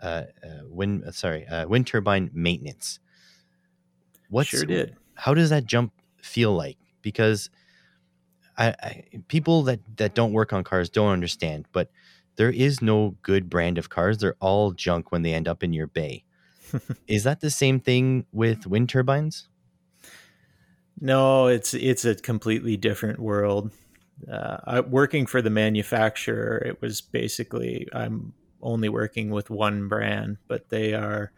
[0.00, 3.00] uh, uh, wind uh, sorry uh, wind turbine maintenance.
[4.34, 4.96] What sure did.
[5.14, 6.76] How does that jump feel like?
[7.02, 7.50] Because
[8.58, 11.88] I, I people that that don't work on cars don't understand, but
[12.34, 14.18] there is no good brand of cars.
[14.18, 16.24] They're all junk when they end up in your bay.
[17.06, 19.48] is that the same thing with wind turbines?
[21.00, 23.70] No, it's it's a completely different world.
[24.28, 30.38] Uh, I, working for the manufacturer, it was basically I'm only working with one brand,
[30.48, 31.30] but they are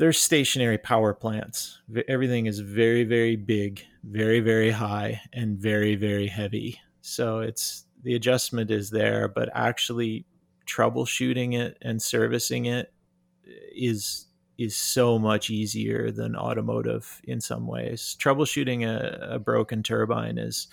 [0.00, 1.78] they're stationary power plants.
[2.08, 6.80] Everything is very very big, very very high, and very very heavy.
[7.02, 10.24] So it's the adjustment is there, but actually
[10.66, 12.94] troubleshooting it and servicing it
[13.76, 18.16] is is so much easier than automotive in some ways.
[18.18, 20.68] Troubleshooting a, a broken turbine is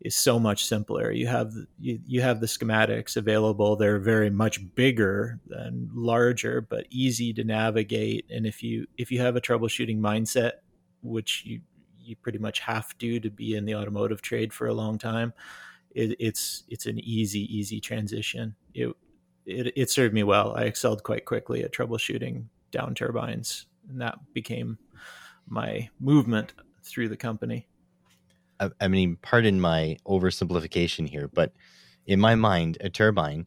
[0.00, 1.10] is so much simpler.
[1.10, 3.76] You have you, you have the schematics available.
[3.76, 8.26] They're very much bigger and larger, but easy to navigate.
[8.30, 10.52] And if you if you have a troubleshooting mindset,
[11.02, 11.60] which you
[11.98, 15.32] you pretty much have to to be in the automotive trade for a long time,
[15.90, 18.54] it, it's it's an easy easy transition.
[18.74, 18.94] It,
[19.46, 20.54] it it served me well.
[20.56, 24.78] I excelled quite quickly at troubleshooting down turbines, and that became
[25.48, 27.66] my movement through the company.
[28.60, 31.52] I, I mean, pardon my oversimplification here, but
[32.06, 33.46] in my mind, a turbine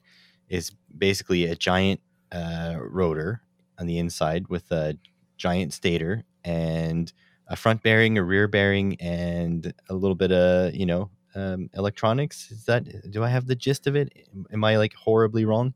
[0.49, 1.99] is basically a giant
[2.31, 3.41] uh, rotor
[3.79, 4.97] on the inside with a
[5.37, 7.11] giant stator and
[7.47, 12.51] a front bearing, a rear bearing, and a little bit of you know um, electronics.
[12.51, 14.27] Is that do I have the gist of it?
[14.51, 15.73] Am I like horribly wrong?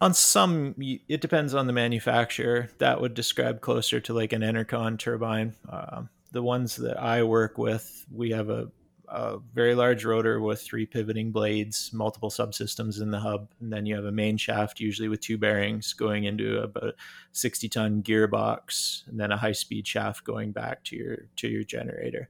[0.00, 0.74] On some,
[1.08, 2.68] it depends on the manufacturer.
[2.78, 5.54] That would describe closer to like an Enercon turbine.
[5.68, 8.70] Um, the ones that I work with, we have a
[9.06, 13.84] a very large rotor with three pivoting blades, multiple subsystems in the hub, and then
[13.86, 16.94] you have a main shaft, usually with two bearings, going into about
[17.32, 21.62] 60 ton gearbox, and then a high speed shaft going back to your to your
[21.64, 22.28] generator.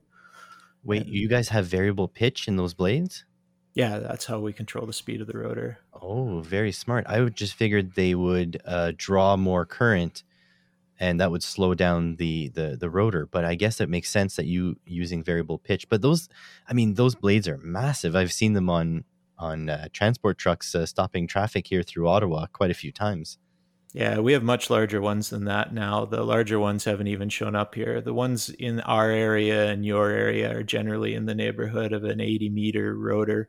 [0.85, 3.25] Wait, And- you guys have variable pitch in those blades?
[3.75, 5.79] Yeah, that's how we control the speed of the rotor.
[6.01, 7.07] Oh, very smart.
[7.09, 10.23] I would just figured they would uh, draw more current,
[11.00, 13.26] and that would slow down the, the the rotor.
[13.26, 15.88] But I guess it makes sense that you using variable pitch.
[15.88, 16.28] But those,
[16.68, 18.14] I mean, those blades are massive.
[18.14, 19.04] I've seen them on
[19.38, 23.38] on uh, transport trucks uh, stopping traffic here through Ottawa quite a few times.
[23.94, 26.04] Yeah, we have much larger ones than that now.
[26.04, 28.00] The larger ones haven't even shown up here.
[28.00, 32.20] The ones in our area and your area are generally in the neighborhood of an
[32.20, 33.48] 80 meter rotor,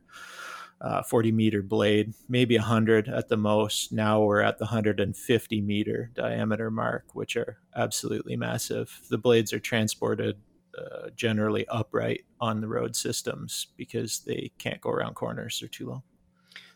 [0.82, 3.92] uh, 40 meter blade, maybe 100 at the most.
[3.92, 9.02] Now we're at the 150 meter diameter mark, which are absolutely massive.
[9.10, 10.38] The blades are transported
[10.78, 15.88] uh, generally upright on the road systems because they can't go around corners, they're too
[15.88, 16.04] long.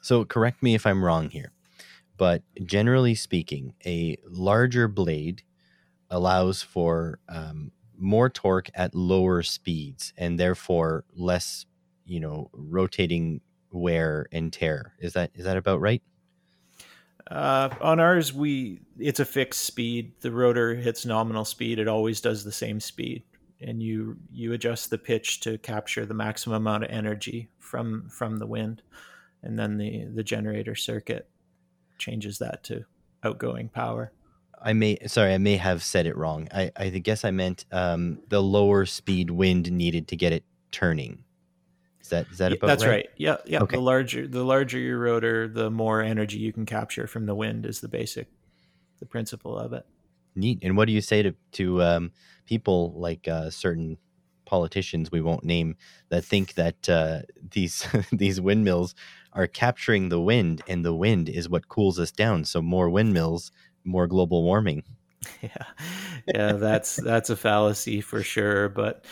[0.01, 1.51] So correct me if I'm wrong here,
[2.15, 5.43] but generally speaking, a larger blade
[6.09, 11.65] allows for um, more torque at lower speeds and therefore less,
[12.05, 14.93] you know, rotating wear and tear.
[14.99, 16.01] Is that is that about right?
[17.29, 20.13] Uh, on ours, we it's a fixed speed.
[20.21, 21.79] The rotor hits nominal speed.
[21.79, 23.23] It always does the same speed,
[23.62, 28.38] and you you adjust the pitch to capture the maximum amount of energy from from
[28.38, 28.82] the wind,
[29.43, 31.29] and then the the generator circuit
[31.99, 32.86] changes that to
[33.23, 34.12] outgoing power.
[34.62, 36.47] I may sorry, I may have said it wrong.
[36.51, 41.23] I, I guess I meant um, the lower speed wind needed to get it turning.
[42.01, 42.91] Is that is that about That's right?
[42.91, 43.09] right.
[43.17, 43.62] Yeah, yeah.
[43.62, 43.75] Okay.
[43.75, 47.65] The larger the larger your rotor, the more energy you can capture from the wind
[47.65, 48.27] is the basic,
[48.99, 49.85] the principle of it.
[50.35, 50.59] Neat.
[50.62, 52.12] And what do you say to to um,
[52.45, 53.97] people like uh, certain
[54.45, 55.75] politicians we won't name
[56.09, 57.19] that think that uh,
[57.51, 58.95] these these windmills
[59.33, 62.45] are capturing the wind, and the wind is what cools us down.
[62.45, 63.51] So more windmills,
[63.83, 64.83] more global warming.
[65.41, 65.49] yeah
[66.27, 69.03] yeah that's that's a fallacy for sure but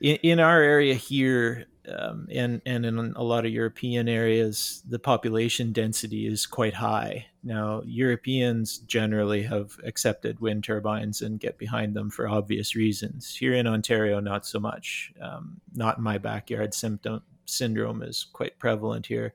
[0.00, 4.98] in, in our area here um, and and in a lot of european areas the
[4.98, 7.26] population density is quite high.
[7.42, 13.34] Now europeans generally have accepted wind turbines and get behind them for obvious reasons.
[13.34, 15.12] Here in ontario not so much.
[15.20, 16.74] Um, not in my backyard.
[16.74, 19.34] Symptom syndrome is quite prevalent here.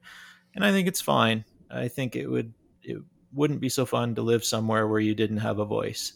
[0.56, 1.46] And i think it's fine.
[1.72, 2.98] I think it would it
[3.34, 6.14] wouldn't be so fun to live somewhere where you didn't have a voice.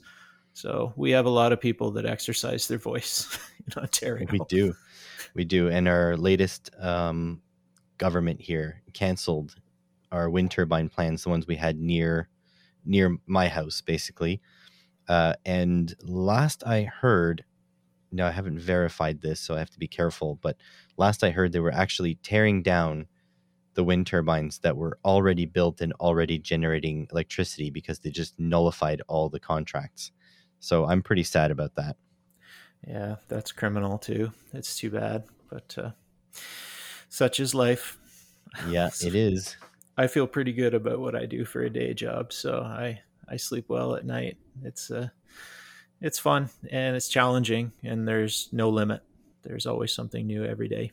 [0.54, 3.28] So we have a lot of people that exercise their voice
[3.68, 4.28] in Ontario.
[4.32, 4.76] We do,
[5.34, 5.70] we do.
[5.70, 7.42] And our latest um,
[7.98, 9.56] government here canceled
[10.12, 12.30] our wind turbine plans, the ones we had near
[12.86, 14.42] near my house, basically.
[15.10, 17.44] Uh, and last I heard,
[18.12, 20.40] now I haven't verified this, so I have to be careful.
[20.42, 20.58] But
[20.98, 23.08] last I heard, they were actually tearing down
[23.74, 29.02] the wind turbines that were already built and already generating electricity because they just nullified
[29.08, 30.12] all the contracts.
[30.60, 31.96] So I'm pretty sad about that.
[32.86, 34.32] Yeah, that's criminal too.
[34.54, 35.92] It's too bad, but uh,
[37.10, 37.98] such is life.
[38.68, 39.56] Yeah, it is.
[39.98, 43.38] I feel pretty good about what I do for a day job, so I I
[43.38, 44.38] sleep well at night.
[44.64, 45.10] It's uh
[46.00, 49.02] it's fun and it's challenging and there's no limit.
[49.42, 50.92] There's always something new every day.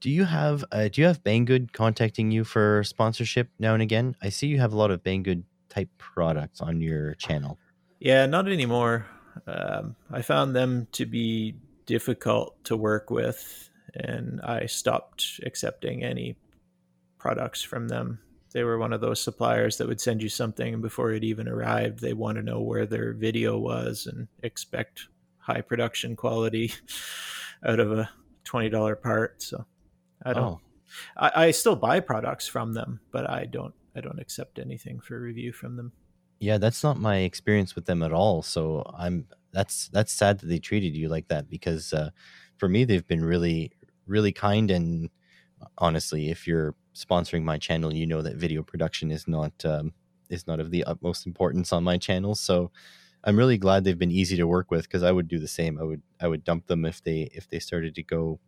[0.00, 4.16] Do you have uh, do you have Banggood contacting you for sponsorship now and again?
[4.20, 7.58] I see you have a lot of Banggood type products on your channel.
[8.00, 9.06] Yeah, not anymore.
[9.46, 16.36] Um, I found them to be difficult to work with, and I stopped accepting any
[17.18, 18.20] products from them.
[18.52, 21.48] They were one of those suppliers that would send you something, and before it even
[21.48, 26.72] arrived, they want to know where their video was and expect high production quality
[27.66, 28.08] out of a
[28.44, 29.42] twenty dollar part.
[29.42, 29.64] So
[30.24, 30.44] I don't.
[30.44, 30.60] Oh,
[31.16, 33.74] I, I still buy products from them, but I don't.
[33.96, 35.92] I don't accept anything for review from them.
[36.40, 38.42] Yeah, that's not my experience with them at all.
[38.42, 42.10] So I'm that's that's sad that they treated you like that because uh,
[42.58, 43.72] for me they've been really
[44.06, 45.10] really kind and
[45.78, 49.92] honestly, if you're sponsoring my channel, you know that video production is not um,
[50.30, 52.34] is not of the utmost importance on my channel.
[52.34, 52.70] So
[53.24, 55.78] I'm really glad they've been easy to work with because I would do the same.
[55.78, 58.40] I would I would dump them if they if they started to go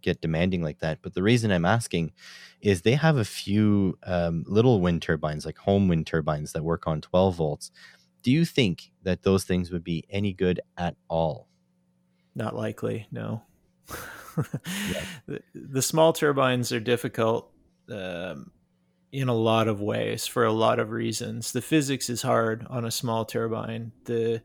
[0.00, 0.98] get demanding like that.
[1.02, 2.12] But the reason I'm asking
[2.60, 6.86] is they have a few um, little wind turbines, like home wind turbines that work
[6.86, 7.70] on 12 volts.
[8.22, 11.48] Do you think that those things would be any good at all?
[12.34, 13.42] Not likely, no.
[15.26, 17.50] the, the small turbines are difficult
[17.90, 18.50] um,
[19.12, 21.52] in a lot of ways for a lot of reasons.
[21.52, 23.92] The physics is hard on a small turbine.
[24.04, 24.42] The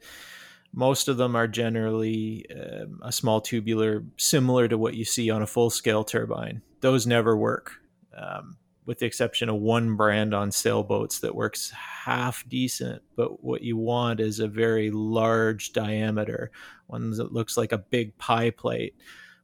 [0.78, 5.42] Most of them are generally um, a small tubular, similar to what you see on
[5.42, 6.62] a full scale turbine.
[6.82, 7.72] Those never work,
[8.16, 13.02] um, with the exception of one brand on sailboats that works half decent.
[13.16, 16.52] But what you want is a very large diameter,
[16.88, 18.96] one that looks like a big pie plate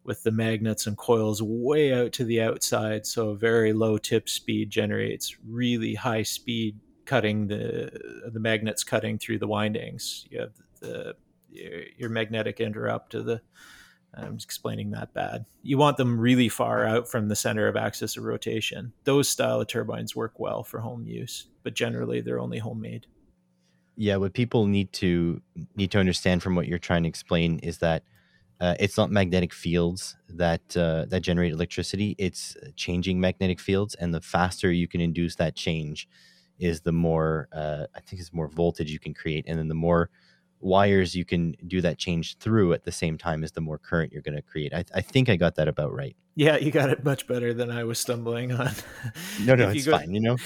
[0.04, 3.06] with the magnets and coils way out to the outside.
[3.06, 9.18] So a very low tip speed generates really high speed cutting the the magnets cutting
[9.18, 10.26] through the windings.
[10.30, 11.16] You have the
[11.50, 13.42] your, your magnetic interrupt to the
[14.14, 15.46] I'm explaining that bad.
[15.64, 18.92] You want them really far out from the center of axis of rotation.
[19.06, 23.08] Those style of turbines work well for home use, but generally they're only homemade.
[23.96, 25.42] Yeah, what people need to
[25.76, 28.04] need to understand from what you're trying to explain is that
[28.60, 32.16] uh, it's not magnetic fields that uh, that generate electricity.
[32.18, 36.08] It's changing magnetic fields, and the faster you can induce that change,
[36.60, 39.76] is the more uh, I think is more voltage you can create, and then the
[39.76, 40.10] more
[40.62, 44.12] wires you can do that change through at the same time as the more current
[44.12, 44.74] you're going to create.
[44.74, 46.16] I, I, think I got that about right.
[46.36, 48.72] Yeah, you got it much better than I was stumbling on.
[49.44, 50.14] no, no, it's go, fine.
[50.14, 50.38] You know,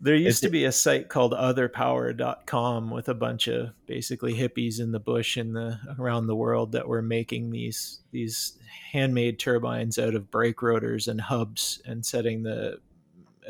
[0.00, 4.92] there used to be a site called otherpower.com with a bunch of basically hippies in
[4.92, 8.58] the bush in the around the world that were making these these
[8.92, 12.78] handmade turbines out of brake rotors and hubs and setting the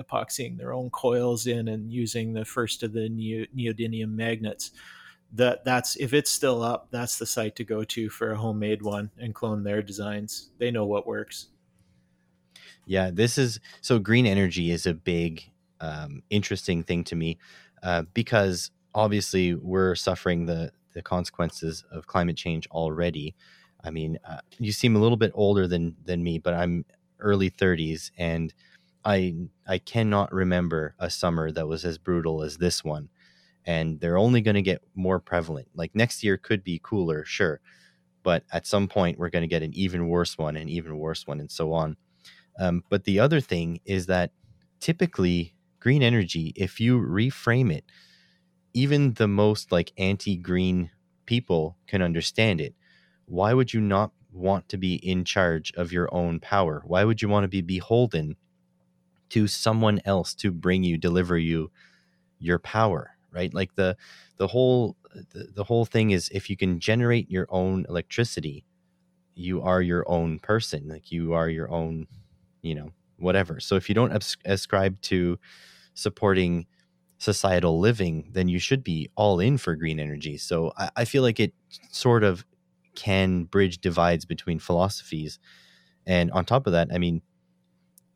[0.00, 4.70] epoxying their own coils in and using the first of the neodymium magnets
[5.32, 8.82] that that's if it's still up that's the site to go to for a homemade
[8.82, 10.50] one and clone their designs.
[10.58, 11.48] They know what works.
[12.86, 15.50] Yeah this is so green energy is a big
[15.80, 17.38] um, interesting thing to me
[17.82, 23.34] uh, because obviously we're suffering the the consequences of climate change already.
[23.84, 26.84] I mean uh, you seem a little bit older than than me but i'm
[27.20, 28.52] early 30s and
[29.04, 29.34] i
[29.66, 33.08] i cannot remember a summer that was as brutal as this one
[33.66, 35.68] and they're only going to get more prevalent.
[35.74, 37.60] Like next year could be cooler, sure,
[38.22, 41.26] but at some point we're going to get an even worse one, an even worse
[41.26, 41.96] one, and so on.
[42.58, 44.32] Um, but the other thing is that
[44.80, 47.84] typically green energy, if you reframe it,
[48.74, 50.90] even the most like anti-green
[51.26, 52.74] people can understand it.
[53.26, 56.82] Why would you not want to be in charge of your own power?
[56.86, 58.36] Why would you want to be beholden
[59.30, 61.70] to someone else to bring you, deliver you
[62.38, 63.16] your power?
[63.32, 63.52] Right?
[63.52, 63.96] Like the
[64.36, 64.96] the whole
[65.32, 68.64] the, the whole thing is if you can generate your own electricity,
[69.34, 70.88] you are your own person.
[70.88, 72.06] Like you are your own,
[72.62, 73.60] you know, whatever.
[73.60, 75.38] So if you don't ascribe to
[75.94, 76.66] supporting
[77.18, 80.38] societal living, then you should be all in for green energy.
[80.38, 81.52] So I, I feel like it
[81.90, 82.44] sort of
[82.94, 85.38] can bridge divides between philosophies.
[86.06, 87.22] And on top of that, I mean,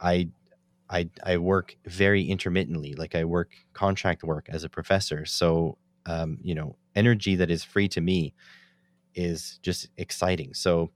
[0.01, 0.31] I
[0.91, 2.95] I I work very intermittently.
[2.95, 5.25] Like I work contract work as a professor.
[5.25, 8.35] So um, you know, energy that is free to me
[9.15, 10.55] is just exciting.
[10.55, 10.91] So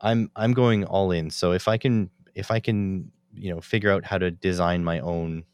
[0.00, 1.30] I'm I'm going all in.
[1.30, 5.00] So if I can if I can you know figure out how to design my
[5.00, 5.44] own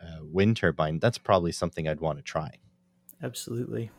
[0.00, 2.50] uh, wind turbine, that's probably something I'd want to try.
[3.22, 3.90] Absolutely.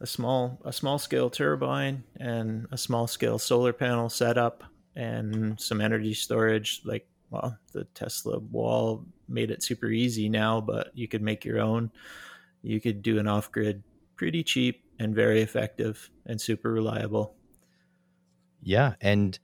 [0.00, 4.64] A small a small scale turbine and a small scale solar panel setup
[4.94, 10.90] and some energy storage like well, the Tesla wall made it super easy now, but
[10.94, 11.90] you could make your own.
[12.60, 13.82] You could do an off grid
[14.16, 17.34] pretty cheap and very effective and super reliable.
[18.62, 18.94] Yeah.
[19.00, 19.38] And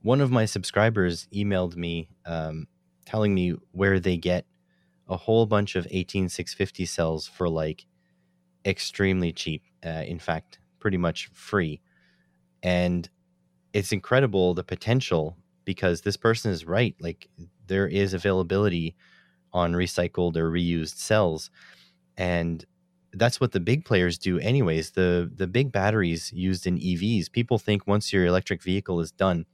[0.00, 2.66] one of my subscribers emailed me um,
[3.04, 4.46] telling me where they get
[5.06, 7.84] a whole bunch of 18650 cells for like
[8.64, 9.64] extremely cheap.
[9.84, 11.82] Uh, in fact, pretty much free.
[12.62, 13.06] And
[13.74, 16.94] it's incredible the potential because this person is right.
[17.00, 17.28] Like
[17.66, 18.94] there is availability
[19.52, 21.50] on recycled or reused cells,
[22.16, 22.64] and
[23.12, 24.92] that's what the big players do anyways.
[24.92, 29.46] The the big batteries used in EVs, people think once your electric vehicle is done,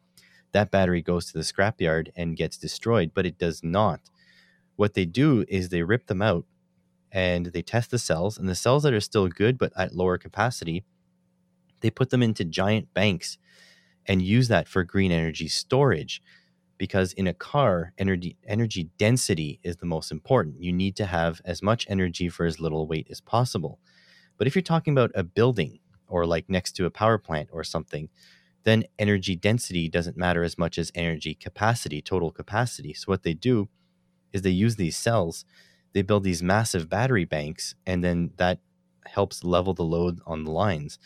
[0.52, 4.00] that battery goes to the scrapyard and gets destroyed, but it does not.
[4.76, 6.46] What they do is they rip them out
[7.12, 10.18] and they test the cells, and the cells that are still good but at lower
[10.18, 10.84] capacity,
[11.80, 13.38] they put them into giant banks
[14.10, 16.20] and use that for green energy storage
[16.78, 20.62] because in a car energy energy density is the most important.
[20.62, 23.78] You need to have as much energy for as little weight as possible.
[24.38, 27.64] But if you're talking about a building or like next to a power plant or
[27.64, 28.10] something
[28.64, 32.94] then energy density doesn't matter as much as energy capacity total capacity.
[32.94, 33.68] So what they do
[34.32, 35.44] is they use these cells
[35.94, 38.60] they build these massive battery banks and then that
[39.06, 40.98] helps level the load on the lines.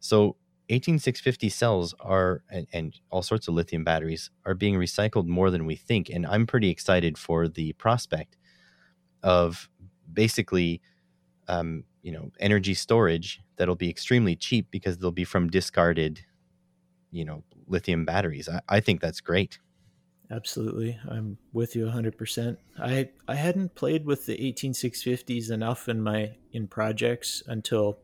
[0.00, 0.36] So
[0.68, 5.64] 18650 cells are and, and, all sorts of lithium batteries are being recycled more than
[5.64, 8.36] we think and i'm pretty excited for the prospect
[9.22, 9.68] of
[10.12, 10.80] basically
[11.48, 16.20] um, you know energy storage that'll be extremely cheap because they'll be from discarded,
[17.10, 18.48] you know, lithium batteries.
[18.48, 19.58] I, I think that's great.
[20.30, 20.98] Absolutely.
[21.08, 22.56] I'm with you 100%.
[22.80, 27.98] I I hadn't played with the 18650s enough in my in projects until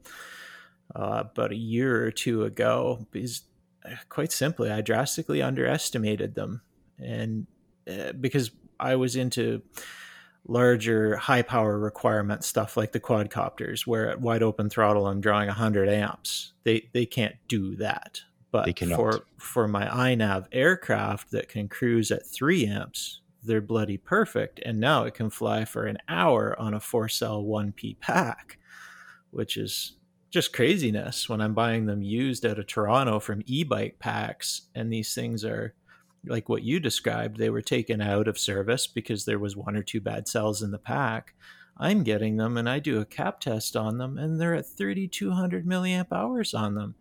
[0.95, 3.43] uh, about a year or two ago because
[3.84, 6.62] uh, quite simply I drastically underestimated them
[6.99, 7.47] and
[7.90, 9.62] uh, because I was into
[10.47, 15.47] larger high power requirement stuff like the quadcopters where at wide open throttle I'm drawing
[15.47, 16.53] 100 amps.
[16.64, 18.22] They they can't do that
[18.53, 24.61] but for for my iNav aircraft that can cruise at three amps, they're bloody perfect.
[24.64, 28.59] And now it can fly for an hour on a four cell one P pack,
[29.30, 29.97] which is
[30.33, 34.62] just craziness when I'm buying them used out of Toronto from e-bike packs.
[34.74, 35.74] And these things are
[36.24, 39.83] like what you described, they were taken out of service because there was one or
[39.83, 41.35] two bad cells in the pack.
[41.76, 45.66] I'm getting them and I do a cap test on them and they're at 3200
[45.66, 46.95] milliamp hours on them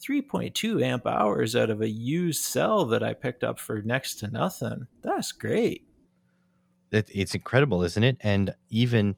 [0.00, 4.28] 3.2 amp hours out of a used cell that I picked up for next to
[4.28, 4.86] nothing.
[5.02, 5.86] That's great.
[6.92, 8.18] It, it's incredible, isn't it?
[8.20, 9.16] And even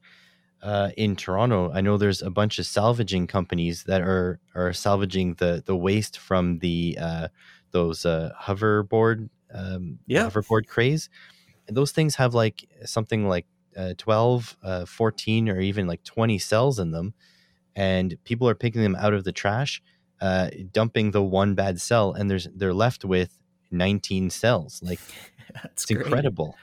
[0.61, 5.35] uh, in Toronto, I know there's a bunch of salvaging companies that are are salvaging
[5.35, 7.27] the the waste from the uh,
[7.71, 10.29] those uh, hoverboard um, yeah.
[10.29, 11.09] hoverboard craze.
[11.67, 13.45] And those things have like something like
[13.77, 17.13] uh, 12, uh, 14, or even like 20 cells in them.
[17.75, 19.81] And people are picking them out of the trash
[20.21, 23.37] uh, dumping the one bad cell, and there's they're left with
[23.71, 24.81] 19 cells.
[24.83, 24.99] Like
[25.65, 26.01] it's great.
[26.01, 26.55] incredible.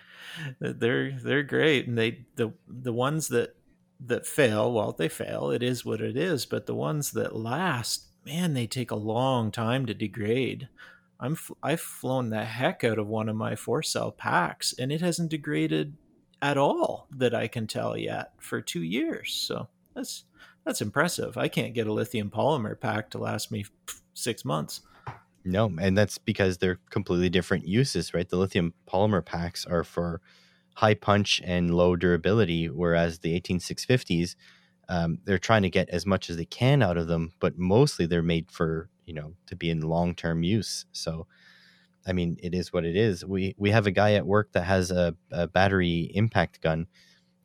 [0.60, 3.56] They're they're great, and they the the ones that
[4.00, 5.50] that fail, well, they fail.
[5.50, 6.46] It is what it is.
[6.46, 10.68] But the ones that last, man, they take a long time to degrade.
[11.18, 15.00] I'm I've flown the heck out of one of my four cell packs, and it
[15.00, 15.96] hasn't degraded
[16.42, 19.32] at all that I can tell yet for two years.
[19.32, 20.24] So that's
[20.64, 21.38] that's impressive.
[21.38, 23.64] I can't get a lithium polymer pack to last me
[24.12, 24.82] six months.
[25.44, 28.28] No, and that's because they're completely different uses, right?
[28.28, 30.20] The lithium polymer packs are for
[30.76, 34.36] high punch and low durability, whereas the 18650s,
[34.88, 38.06] um, they're trying to get as much as they can out of them, but mostly
[38.06, 40.86] they're made for you know to be in long term use.
[40.92, 41.26] So,
[42.06, 43.24] I mean, it is what it is.
[43.24, 46.86] We we have a guy at work that has a, a battery impact gun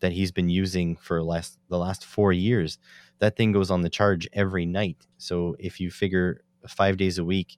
[0.02, 2.80] that he's been using for last the last four years
[3.20, 5.08] that thing goes on the charge every night.
[5.18, 7.58] So if you figure five days a week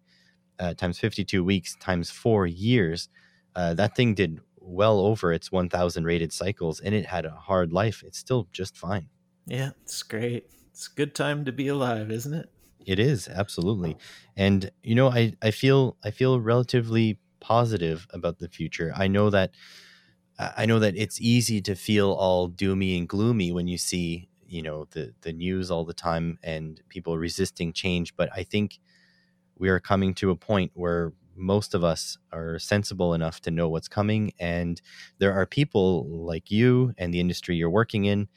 [0.60, 3.10] uh, times 52 weeks times four years,
[3.56, 7.74] uh, that thing did well over its 1000 rated cycles and it had a hard
[7.74, 8.04] life.
[8.04, 9.10] It's still just fine.
[9.46, 10.50] Yeah, it's great.
[10.72, 12.50] It's a good time to be alive, isn't it?
[12.86, 13.98] It is absolutely.
[14.36, 18.92] And you know, I, I feel I feel relatively positive about the future.
[18.96, 19.52] I know that
[20.40, 24.62] I know that it's easy to feel all doomy and gloomy when you see you
[24.62, 28.80] know the the news all the time and people resisting change but i think
[29.58, 33.70] we are coming to a point where most of us are sensible enough to know
[33.70, 34.82] what's coming and
[35.20, 38.28] there are people like you and the industry you're working in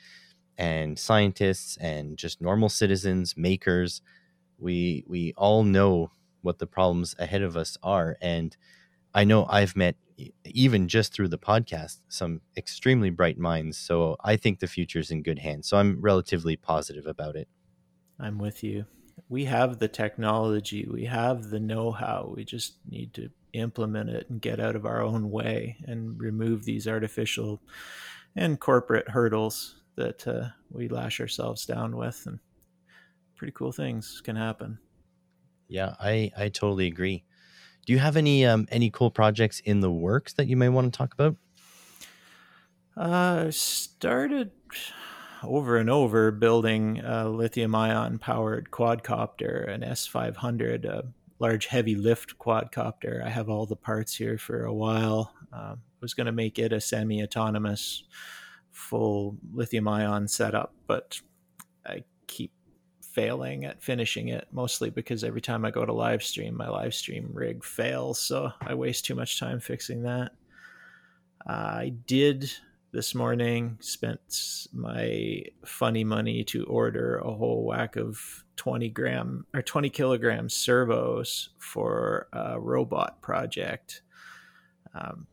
[0.58, 4.00] and scientists and just normal citizens makers
[4.58, 6.10] we we all know
[6.42, 8.56] what the problems ahead of us are and
[9.14, 9.96] i know i've met
[10.44, 13.76] even just through the podcast, some extremely bright minds.
[13.76, 15.68] So I think the future is in good hands.
[15.68, 17.48] So I'm relatively positive about it.
[18.18, 18.86] I'm with you.
[19.28, 22.32] We have the technology, we have the know how.
[22.36, 26.64] We just need to implement it and get out of our own way and remove
[26.64, 27.60] these artificial
[28.36, 32.22] and corporate hurdles that uh, we lash ourselves down with.
[32.26, 32.38] And
[33.34, 34.78] pretty cool things can happen.
[35.68, 37.24] Yeah, I, I totally agree.
[37.86, 40.92] Do you have any um, any cool projects in the works that you may want
[40.92, 41.36] to talk about?
[42.96, 44.50] Uh, started
[45.46, 51.04] over and over building a lithium ion powered quadcopter, an S500, a
[51.38, 53.24] large heavy lift quadcopter.
[53.24, 55.32] I have all the parts here for a while.
[55.52, 58.04] Uh, was going to make it a semi autonomous
[58.70, 61.20] full lithium ion setup, but
[61.86, 62.52] I keep
[63.00, 66.94] failing at finishing it, mostly because every time I go to live stream, my live
[66.94, 68.20] stream rig fails.
[68.20, 70.32] So I waste too much time fixing that.
[71.46, 72.50] I did
[72.92, 79.62] this morning, spent my funny money to order a whole whack of 20 gram or
[79.62, 84.02] 20 kilogram servos for a robot project.
[84.94, 85.26] Um,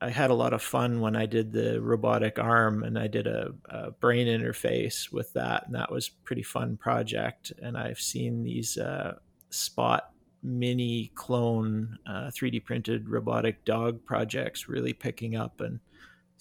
[0.00, 3.28] I had a lot of fun when I did the robotic arm and I did
[3.28, 7.52] a, a, brain interface with that, and that was pretty fun project.
[7.62, 9.14] And I've seen these uh,
[9.50, 10.10] spot
[10.42, 15.78] mini clone uh, 3D printed robotic dog projects really picking up and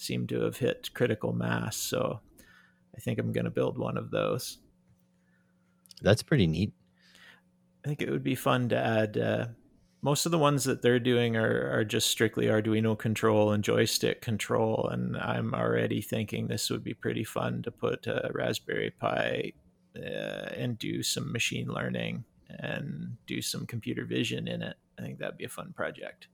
[0.02, 1.78] seem to have hit critical mass.
[1.78, 2.20] So
[2.95, 4.58] I think I'm going to build one of those.
[6.02, 6.74] That's pretty neat.
[7.84, 9.18] I think it would be fun to add.
[9.18, 9.45] Uh,
[10.02, 14.22] most of the ones that they're doing are, are just strictly Arduino control and joystick
[14.22, 19.54] control, and I'm already thinking this would be pretty fun to put a Raspberry Pi
[19.95, 24.76] uh, and do some machine learning and do some computer vision in it.
[24.97, 26.28] I think that'd be a fun project.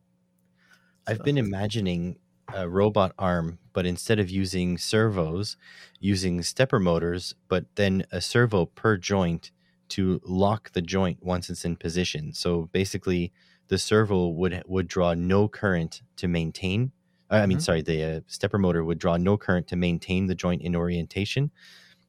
[1.05, 2.17] I've been imagining
[2.53, 5.57] a robot arm, but instead of using servos,
[5.99, 9.51] using stepper motors, but then a servo per joint
[9.89, 12.33] to lock the joint once it's in position.
[12.33, 13.31] So basically,
[13.67, 16.91] the servo would would draw no current to maintain.
[17.29, 17.63] I mean, mm-hmm.
[17.63, 21.51] sorry, the uh, stepper motor would draw no current to maintain the joint in orientation,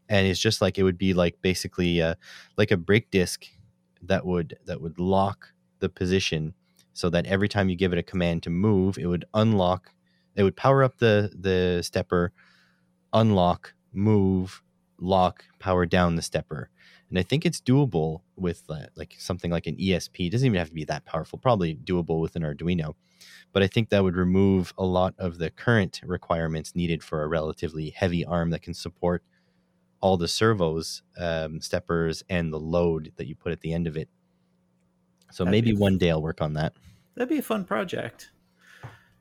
[0.09, 2.14] and it's just like it would be like basically uh,
[2.57, 3.47] like a brake disc
[4.03, 6.55] that would that would lock the position
[6.93, 9.93] so that every time you give it a command to move, it would unlock,
[10.39, 12.32] it would power up the the stepper,
[13.12, 14.62] unlock, move,
[14.99, 16.70] lock, power down the stepper.
[17.11, 20.28] And I think it's doable with uh, like something like an ESP.
[20.28, 21.39] It doesn't even have to be that powerful.
[21.39, 22.95] Probably doable with an Arduino,
[23.53, 27.28] but I think that would remove a lot of the current requirements needed for a
[27.28, 29.24] relatively heavy arm that can support
[30.01, 33.97] all the servos, um, steppers, and the load that you put at the end of
[33.97, 34.09] it.
[35.32, 36.74] So that'd maybe one day I'll work on that.
[37.16, 38.30] That'd be a fun project.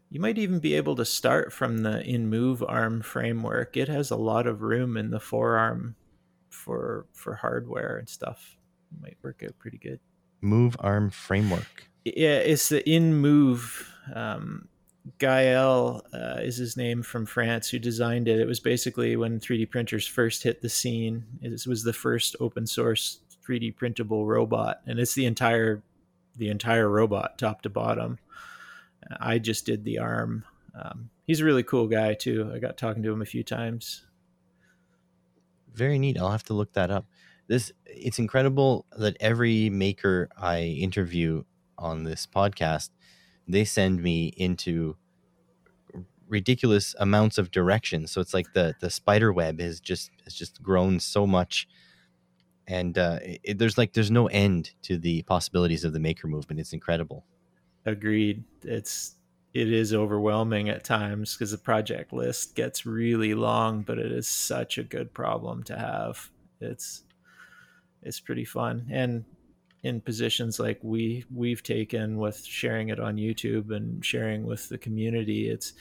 [0.10, 3.76] You might even be able to start from the InMoov arm framework.
[3.76, 5.96] It has a lot of room in the forearm
[6.50, 8.58] for for hardware and stuff.
[8.92, 10.00] It might work out pretty good.
[10.42, 11.90] Move arm framework.
[12.06, 13.86] Yeah, it's the InMoov
[14.16, 14.70] um,
[15.20, 18.40] Gael uh, is his name from France who designed it.
[18.40, 21.26] It was basically when 3D printers first hit the scene.
[21.42, 25.82] It was the first open source 3D printable robot, and it's the entire
[26.36, 28.20] the entire robot, top to bottom.
[29.20, 30.46] I just did the arm.
[30.80, 32.52] Um, he's a really cool guy too.
[32.54, 34.06] I got talking to him a few times.
[35.74, 36.18] Very neat.
[36.18, 37.06] I'll have to look that up.
[37.48, 41.44] This it's incredible that every maker I interview
[41.78, 42.90] on this podcast
[43.48, 44.98] they send me into
[46.28, 48.08] ridiculous amounts of direction.
[48.08, 51.68] So it's like the the spider web has just has just grown so much,
[52.68, 56.60] and uh, it, there's like there's no end to the possibilities of the maker movement.
[56.60, 57.26] It's incredible.
[57.88, 58.44] Agreed.
[58.64, 59.16] It's
[59.54, 64.28] it is overwhelming at times because the project list gets really long, but it is
[64.28, 66.30] such a good problem to have.
[66.62, 67.04] It's
[68.04, 69.26] it's pretty fun and
[69.84, 74.78] in positions like we we've taken with sharing it on YouTube and sharing with the
[74.78, 75.74] community, it's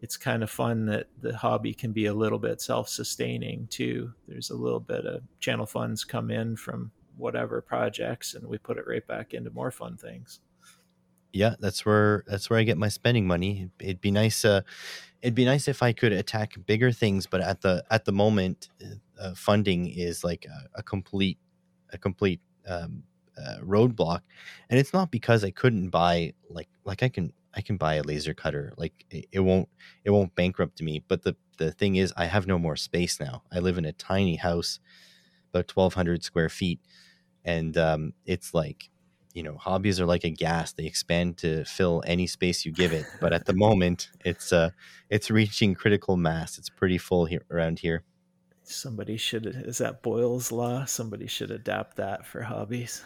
[0.00, 4.12] it's kind of fun that the hobby can be a little bit self-sustaining too.
[4.28, 8.78] There's a little bit of channel funds come in from whatever projects, and we put
[8.78, 10.40] it right back into more fun things.
[11.32, 13.70] Yeah, that's where that's where I get my spending money.
[13.80, 14.44] It'd be nice.
[14.44, 14.62] Uh,
[15.22, 18.68] it'd be nice if I could attack bigger things, but at the at the moment,
[19.20, 21.38] uh, funding is like a, a complete
[21.92, 23.02] a complete um,
[23.38, 24.20] uh, roadblock,
[24.70, 28.02] and it's not because I couldn't buy like like I can I can buy a
[28.02, 29.68] laser cutter like it, it won't
[30.04, 31.02] it won't bankrupt me.
[31.08, 33.42] But the the thing is, I have no more space now.
[33.52, 34.80] I live in a tiny house,
[35.52, 36.80] about twelve hundred square feet,
[37.44, 38.90] and um, it's like
[39.34, 42.92] you know hobbies are like a gas they expand to fill any space you give
[42.92, 44.70] it but at the moment it's uh
[45.10, 48.02] it's reaching critical mass it's pretty full here around here
[48.62, 53.04] somebody should is that boyle's law somebody should adapt that for hobbies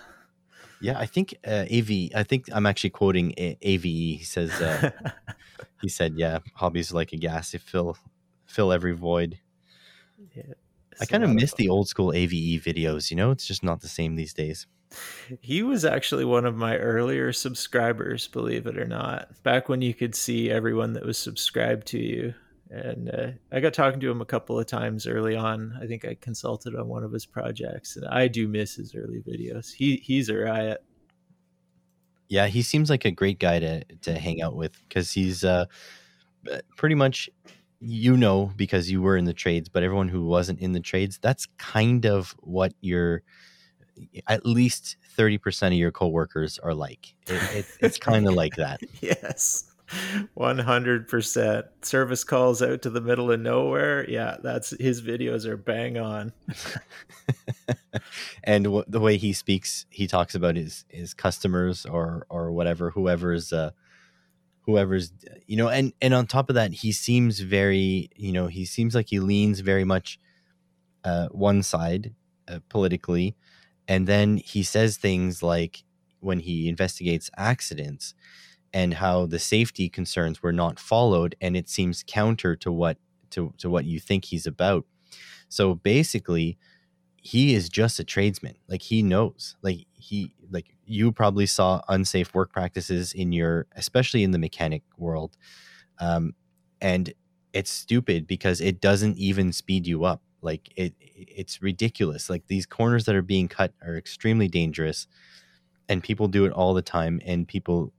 [0.82, 2.10] yeah, I think uh, AVE.
[2.12, 3.84] I think I'm actually quoting a- AVE.
[3.84, 4.90] He says, uh,
[5.80, 7.52] he said, "Yeah, hobbies like a gas.
[7.52, 7.96] they fill
[8.46, 9.38] fill every void."
[10.34, 10.54] Yeah,
[11.00, 13.12] I kind of miss the old school AVE videos.
[13.12, 14.66] You know, it's just not the same these days.
[15.40, 19.42] He was actually one of my earlier subscribers, believe it or not.
[19.42, 22.34] Back when you could see everyone that was subscribed to you
[22.72, 25.78] and uh, I got talking to him a couple of times early on.
[25.80, 29.20] I think I consulted on one of his projects, and I do miss his early
[29.20, 29.72] videos.
[29.72, 30.82] He he's a riot.
[32.28, 35.66] Yeah, he seems like a great guy to to hang out with because he's uh,
[36.50, 37.28] uh, pretty much
[37.78, 41.18] you know because you were in the trades, but everyone who wasn't in the trades,
[41.20, 43.22] that's kind of what your
[44.26, 47.14] at least 30% of your coworkers are like.
[47.26, 48.80] It, it, it's kind of like that.
[49.00, 49.64] yes.
[50.38, 55.98] 100% service calls out to the middle of nowhere yeah that's his videos are bang
[55.98, 56.32] on
[58.44, 62.90] and w- the way he speaks he talks about his his customers or or whatever
[62.90, 63.70] whoever's uh
[64.62, 65.12] whoever's
[65.46, 68.94] you know and and on top of that he seems very you know he seems
[68.94, 70.18] like he leans very much
[71.04, 72.14] uh one side
[72.48, 73.36] uh, politically
[73.88, 75.84] and then he says things like
[76.20, 78.14] when he investigates accidents
[78.72, 82.98] and how the safety concerns were not followed and it seems counter to what
[83.30, 84.84] to, to what you think he's about
[85.48, 86.58] so basically
[87.22, 88.56] he is just a tradesman.
[88.68, 89.56] Like he knows.
[89.62, 94.82] Like he like you probably saw unsafe work practices in your especially in the mechanic
[94.98, 95.36] world.
[96.00, 96.34] Um
[96.80, 97.12] and
[97.52, 100.22] it's stupid because it doesn't even speed you up.
[100.42, 102.30] Like it it's ridiculous.
[102.30, 105.06] Like these corners that are being cut are extremely dangerous
[105.88, 107.92] and people do it all the time and people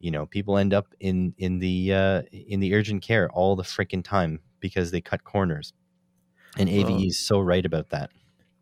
[0.00, 3.62] you know, people end up in in the uh in the urgent care all the
[3.62, 5.72] freaking time because they cut corners.
[6.56, 8.10] And AVE well, is so right about that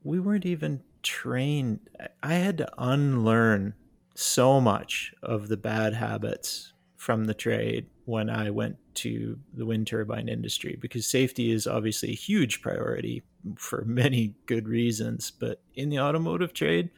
[0.03, 1.89] we weren't even trained.
[2.23, 3.75] I had to unlearn
[4.15, 9.87] so much of the bad habits from the trade when I went to the wind
[9.87, 13.23] turbine industry because safety is obviously a huge priority
[13.57, 15.31] for many good reasons.
[15.31, 16.91] But in the automotive trade,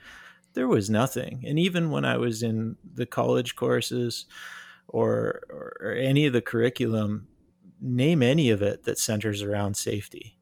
[0.55, 1.45] there was nothing.
[1.47, 4.27] And even when I was in the college courses
[4.89, 7.29] or, or any of the curriculum,
[7.81, 10.37] name any of it that centers around safety.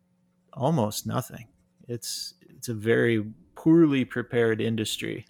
[0.54, 1.48] Almost nothing.
[1.86, 5.26] It's it's a very poorly prepared industry.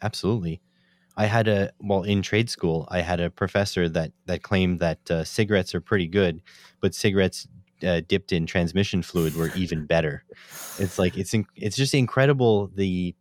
[0.00, 0.62] Absolutely.
[1.18, 2.86] I had a well in trade school.
[2.90, 6.40] I had a professor that that claimed that uh, cigarettes are pretty good,
[6.80, 7.48] but cigarettes
[7.84, 10.24] uh, dipped in transmission fluid were even better.
[10.78, 13.16] It's like it's in, it's just incredible the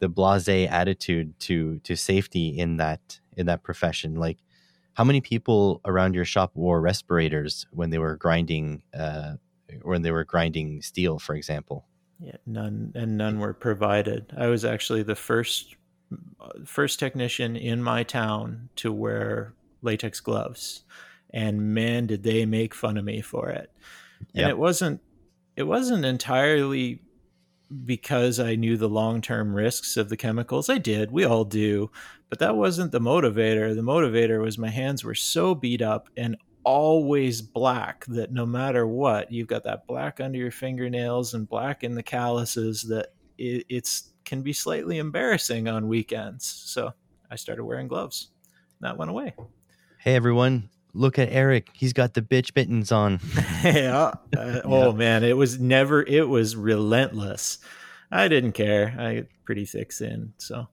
[0.00, 4.16] the blasé attitude to to safety in that in that profession.
[4.16, 4.38] Like,
[4.94, 9.34] how many people around your shop wore respirators when they were grinding uh,
[9.82, 11.86] when they were grinding steel, for example?
[12.18, 14.32] Yeah, none and none were provided.
[14.36, 15.76] I was actually the first
[16.64, 20.82] first technician in my town to wear latex gloves,
[21.32, 23.70] and man, did they make fun of me for it.
[24.32, 24.42] Yep.
[24.42, 25.00] And it wasn't
[25.56, 27.02] it wasn't entirely
[27.84, 30.68] because I knew the long term risks of the chemicals.
[30.68, 31.90] I did, we all do,
[32.28, 33.74] but that wasn't the motivator.
[33.74, 38.86] The motivator was my hands were so beat up and always black that no matter
[38.86, 43.64] what you've got that black under your fingernails and black in the calluses that it,
[43.68, 46.44] it's can be slightly embarrassing on weekends.
[46.46, 46.92] So
[47.30, 48.28] i started wearing gloves.
[48.80, 49.34] That went away.
[49.98, 50.70] Hey everyone.
[50.94, 51.70] Look at eric.
[51.72, 53.20] He's got the bitch mittens on.
[53.64, 55.22] Yeah uh, oh man.
[55.22, 57.58] It was never it was relentless.
[58.10, 58.94] I didn't care.
[58.98, 60.68] I had pretty thick skin so.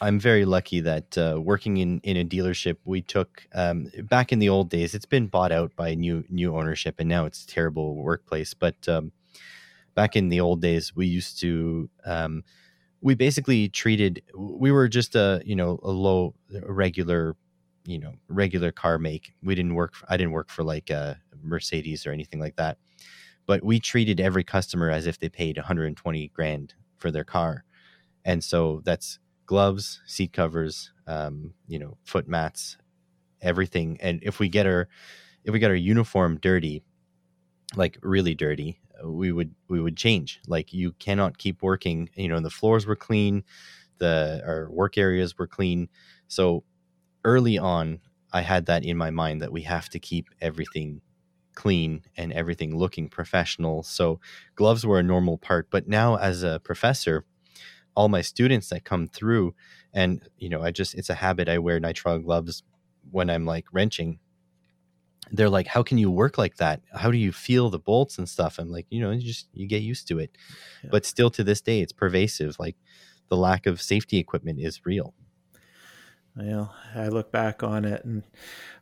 [0.00, 4.38] I'm very lucky that uh, working in, in a dealership, we took um, back in
[4.38, 4.94] the old days.
[4.94, 8.52] It's been bought out by new new ownership, and now it's a terrible workplace.
[8.52, 9.12] But um,
[9.94, 12.44] back in the old days, we used to um,
[13.00, 17.36] we basically treated we were just a you know a low a regular
[17.84, 19.34] you know regular car make.
[19.42, 19.94] We didn't work.
[19.94, 22.78] For, I didn't work for like a uh, Mercedes or anything like that.
[23.46, 27.64] But we treated every customer as if they paid 120 grand for their car,
[28.24, 32.78] and so that's gloves, seat covers, um, you know, foot mats,
[33.42, 33.98] everything.
[34.00, 34.88] And if we get our
[35.44, 36.82] if we get our uniform dirty,
[37.76, 40.40] like really dirty, we would we would change.
[40.46, 42.08] Like you cannot keep working.
[42.14, 43.44] You know, the floors were clean,
[43.98, 45.88] the our work areas were clean.
[46.28, 46.64] So
[47.24, 48.00] early on,
[48.32, 51.00] I had that in my mind that we have to keep everything
[51.54, 53.82] clean and everything looking professional.
[53.82, 54.20] So
[54.56, 55.68] gloves were a normal part.
[55.70, 57.24] But now as a professor,
[57.94, 59.54] all my students that come through
[59.92, 62.62] and you know i just it's a habit i wear nitrile gloves
[63.10, 64.18] when i'm like wrenching
[65.32, 68.28] they're like how can you work like that how do you feel the bolts and
[68.28, 70.36] stuff i'm like you know you just you get used to it
[70.82, 70.90] yeah.
[70.92, 72.76] but still to this day it's pervasive like
[73.28, 75.14] the lack of safety equipment is real
[76.36, 78.24] well, I look back on it and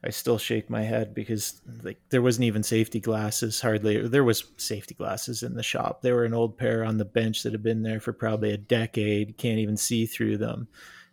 [0.03, 4.09] I still shake my head because like there wasn't even safety glasses hardly.
[4.09, 6.01] There was safety glasses in the shop.
[6.01, 8.57] There were an old pair on the bench that had been there for probably a
[8.57, 9.36] decade.
[9.36, 10.66] Can't even see through them.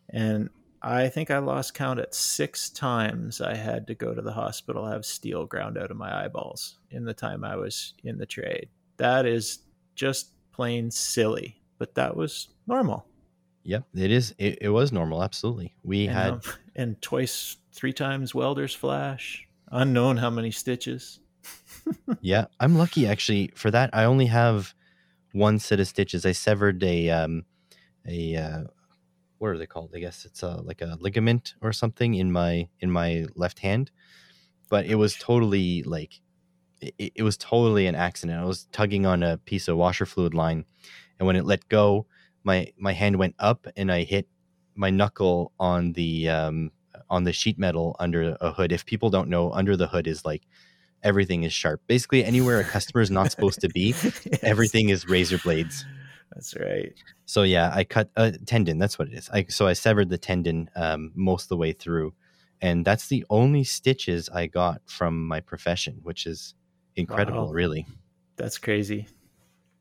[0.10, 0.50] And
[0.82, 4.86] I think I lost count at six times I had to go to the hospital,
[4.86, 8.70] have steel ground out of my eyeballs in the time I was in the trade.
[8.98, 9.60] That is
[9.96, 13.06] just plain silly, but that was normal.
[13.64, 14.34] Yep, it is.
[14.38, 15.22] It, it was normal.
[15.22, 15.76] Absolutely.
[15.84, 16.42] We and, had um,
[16.76, 19.48] and twice, three times welder's flash.
[19.72, 21.20] Unknown how many stitches.
[22.22, 23.90] yeah, I'm lucky actually for that.
[23.94, 24.74] I only have
[25.34, 26.26] one set of stitches.
[26.26, 27.46] I severed a um
[28.08, 28.64] a uh,
[29.40, 29.92] what are they called?
[29.96, 33.92] I guess it's a like a ligament or something in my in my left hand.
[34.70, 36.20] But it was totally like
[36.82, 38.40] it, it was totally an accident.
[38.40, 40.66] I was tugging on a piece of washer fluid line,
[41.18, 42.06] and when it let go,
[42.44, 44.28] my my hand went up and I hit
[44.76, 46.72] my knuckle on the um,
[47.10, 48.72] on the sheet metal under a hood.
[48.72, 50.44] If people don't know, under the hood is like
[51.02, 51.82] everything is sharp.
[51.88, 54.28] Basically, anywhere a customer is not supposed to be, yes.
[54.44, 55.86] everything is razor blades.
[56.34, 56.94] That's right.
[57.26, 58.78] So yeah, I cut a tendon.
[58.78, 59.30] That's what it is.
[59.32, 62.14] I, so I severed the tendon um, most of the way through,
[62.62, 66.54] and that's the only stitches I got from my profession, which is
[66.96, 67.52] incredible, wow.
[67.52, 67.86] really.
[68.36, 69.08] That's crazy.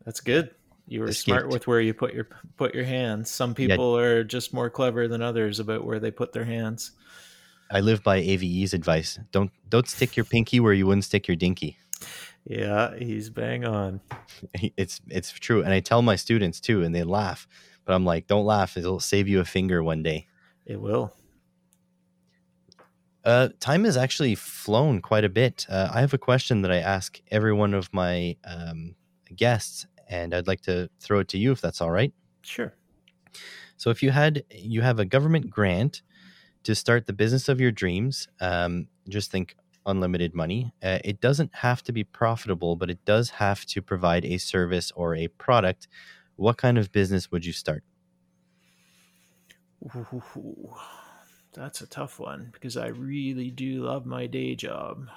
[0.05, 0.51] That's good.
[0.87, 1.25] You were Escaped.
[1.25, 3.31] smart with where you put your put your hands.
[3.31, 6.93] Some people are just more clever than others about where they put their hands.
[7.71, 9.19] I live by AVE's advice.
[9.31, 11.77] Don't don't stick your pinky where you wouldn't stick your dinky.
[12.49, 14.01] Yeah, he's bang on.
[14.77, 17.47] It's it's true, and I tell my students too, and they laugh.
[17.85, 20.27] But I'm like, don't laugh; it'll save you a finger one day.
[20.65, 21.13] It will.
[23.25, 25.67] Uh, time has actually flown quite a bit.
[25.69, 28.95] Uh, I have a question that I ask every one of my um,
[29.35, 32.13] guests, and I'd like to throw it to you if that's all right.
[32.43, 32.73] Sure.
[33.77, 36.01] So, if you had you have a government grant
[36.63, 39.57] to start the business of your dreams, um, just think
[39.89, 40.73] unlimited money.
[40.83, 44.93] Uh, it doesn't have to be profitable, but it does have to provide a service
[44.95, 45.89] or a product.
[46.37, 47.83] What kind of business would you start?
[49.85, 50.75] Ooh,
[51.53, 55.09] that's a tough one because I really do love my day job.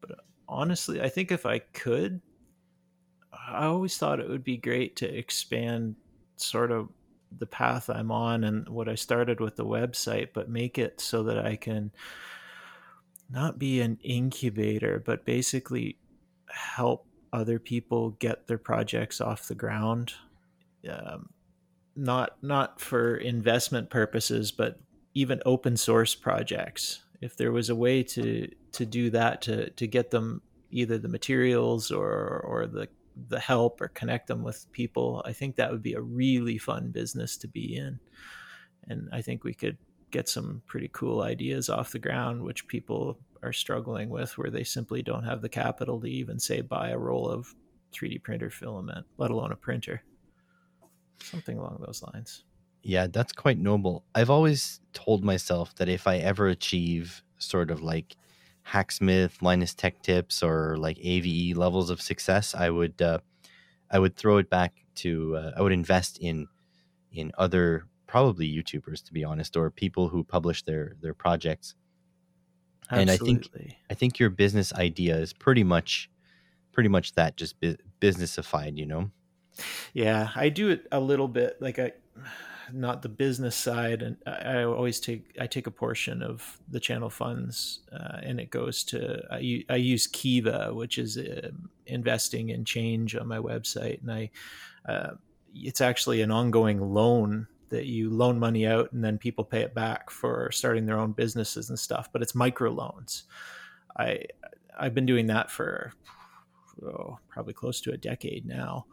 [0.00, 0.18] But
[0.48, 2.20] honestly, I think if I could,
[3.32, 5.96] I always thought it would be great to expand
[6.36, 6.88] sort of
[7.38, 11.22] the path I'm on and what I started with the website, but make it so
[11.24, 11.90] that I can
[13.32, 15.96] not be an incubator, but basically
[16.48, 20.12] help other people get their projects off the ground.
[20.88, 21.30] Um,
[21.96, 24.80] not not for investment purposes, but
[25.14, 27.02] even open source projects.
[27.20, 31.08] If there was a way to to do that to to get them either the
[31.08, 32.88] materials or or the
[33.28, 36.90] the help or connect them with people, I think that would be a really fun
[36.90, 38.00] business to be in.
[38.88, 39.76] And I think we could
[40.12, 44.62] get some pretty cool ideas off the ground, which people are struggling with, where they
[44.62, 47.52] simply don't have the capital to even say buy a roll of
[47.92, 50.02] 3D printer filament, let alone a printer.
[51.20, 52.44] Something along those lines.
[52.82, 54.04] Yeah, that's quite noble.
[54.14, 58.16] I've always told myself that if I ever achieve sort of like
[58.62, 63.18] Hacksmith, Linus Tech Tips, or like AVE levels of success, I would uh,
[63.90, 66.48] I would throw it back to uh, I would invest in
[67.12, 71.74] in other probably YouTubers to be honest, or people who publish their their projects.
[72.90, 73.00] Absolutely.
[73.00, 76.10] And I think I think your business idea is pretty much
[76.72, 79.10] pretty much that, just bu- businessified, you know.
[79.94, 81.92] Yeah, I do it a little bit like I
[82.70, 87.10] not the business side and I always take I take a portion of the channel
[87.10, 91.50] funds uh, and it goes to I, I use Kiva which is uh,
[91.86, 94.30] investing in change on my website and I
[94.88, 95.10] uh,
[95.54, 99.74] it's actually an ongoing loan that you loan money out and then people pay it
[99.74, 103.24] back for starting their own businesses and stuff but it's micro loans
[103.98, 104.24] I
[104.78, 105.92] I've been doing that for
[106.84, 108.86] oh, probably close to a decade now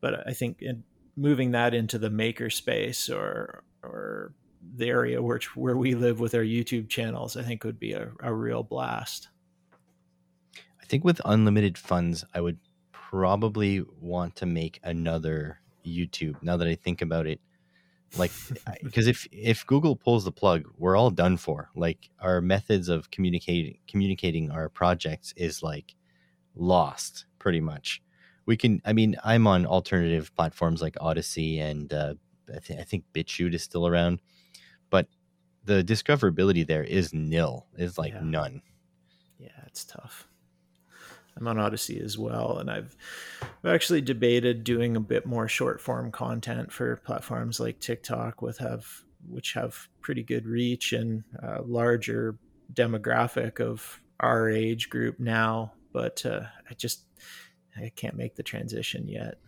[0.00, 0.84] but I think in
[1.16, 4.34] moving that into the maker space or or
[4.74, 8.10] the area which where we live with our YouTube channels, I think would be a,
[8.20, 9.28] a real blast.
[10.80, 12.58] I think with unlimited funds, I would
[12.92, 16.36] probably want to make another YouTube.
[16.42, 17.40] Now that I think about it,
[18.16, 18.32] like
[18.82, 21.70] because if if Google pulls the plug, we're all done for.
[21.74, 25.94] Like our methods of communicating communicating our projects is like
[26.54, 28.02] lost pretty much.
[28.46, 28.80] We can.
[28.84, 32.14] I mean, I'm on alternative platforms like Odysee and uh,
[32.54, 34.20] I, th- I think BitChute is still around,
[34.88, 35.08] but
[35.64, 37.66] the discoverability there is nil.
[37.76, 38.20] Is like Yeah.
[38.22, 38.62] none.
[39.38, 40.28] Yeah, it's tough.
[41.36, 42.96] I'm on Odysee as well, and I've,
[43.42, 48.58] I've actually debated doing a bit more short form content for platforms like TikTok, with
[48.58, 48.86] have
[49.28, 52.38] which have pretty good reach and a larger
[52.72, 55.72] demographic of our age group now.
[55.92, 57.02] But uh, I just
[57.76, 59.38] I can't make the transition yet.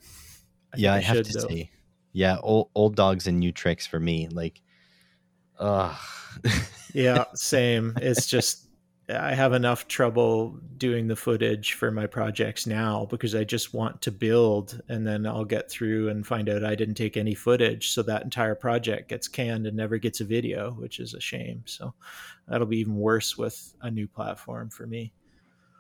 [0.74, 1.48] I yeah, I, have should, to though.
[1.48, 1.70] say,
[2.12, 4.28] yeah, old old dogs and new tricks for me.
[4.28, 4.60] Like,
[5.58, 5.96] uh
[6.92, 7.94] yeah, same.
[8.00, 8.67] It's just
[9.10, 14.02] I have enough trouble doing the footage for my projects now because I just want
[14.02, 17.90] to build and then I'll get through and find out I didn't take any footage.
[17.90, 21.62] So that entire project gets canned and never gets a video, which is a shame.
[21.64, 21.94] So
[22.46, 25.12] that'll be even worse with a new platform for me.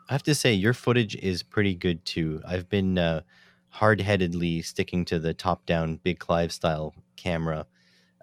[0.08, 2.40] I have to say, your footage is pretty good too.
[2.48, 3.20] I've been uh,
[3.68, 7.66] hard headedly sticking to the top down Big Clive style camera,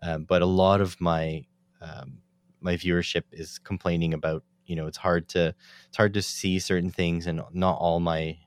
[0.01, 1.45] uh, but a lot of my
[1.79, 2.17] um,
[2.59, 5.53] my viewership is complaining about you know it's hard to
[5.87, 8.37] it's hard to see certain things and not all my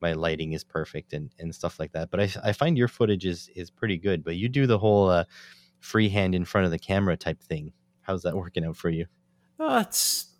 [0.00, 3.26] my lighting is perfect and, and stuff like that but I, I find your footage
[3.26, 5.24] is is pretty good but you do the whole uh,
[5.80, 9.06] freehand in front of the camera type thing how's that working out for you
[9.58, 10.34] Oh, it's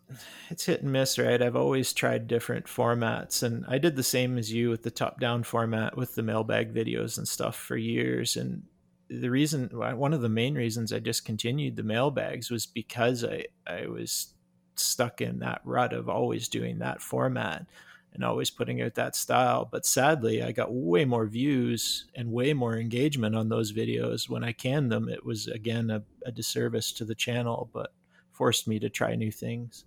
[0.48, 1.42] it's hit and miss, right?
[1.42, 5.42] I've always tried different formats, and I did the same as you with the top-down
[5.42, 8.36] format with the mailbag videos and stuff for years.
[8.36, 8.64] And
[9.08, 13.86] the reason, one of the main reasons I discontinued the mailbags was because I I
[13.86, 14.34] was
[14.80, 17.66] stuck in that rut of always doing that format.
[18.12, 19.64] and always putting out that style.
[19.70, 24.42] But sadly, I got way more views and way more engagement on those videos when
[24.42, 25.08] I canned them.
[25.08, 27.92] It was again a, a disservice to the channel, but
[28.32, 29.84] forced me to try new things.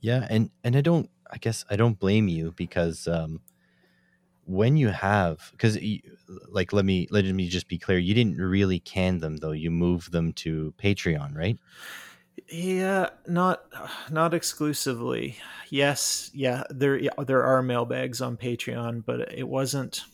[0.00, 1.10] Yeah, and and I don't.
[1.30, 3.40] I guess I don't blame you because um,
[4.44, 5.78] when you have because
[6.48, 9.52] like let me let me just be clear, you didn't really can them though.
[9.52, 11.58] You moved them to Patreon, right?
[12.48, 13.62] Yeah, not
[14.10, 15.36] not exclusively.
[15.70, 20.04] Yes, yeah, there there are mailbags on Patreon, but it wasn't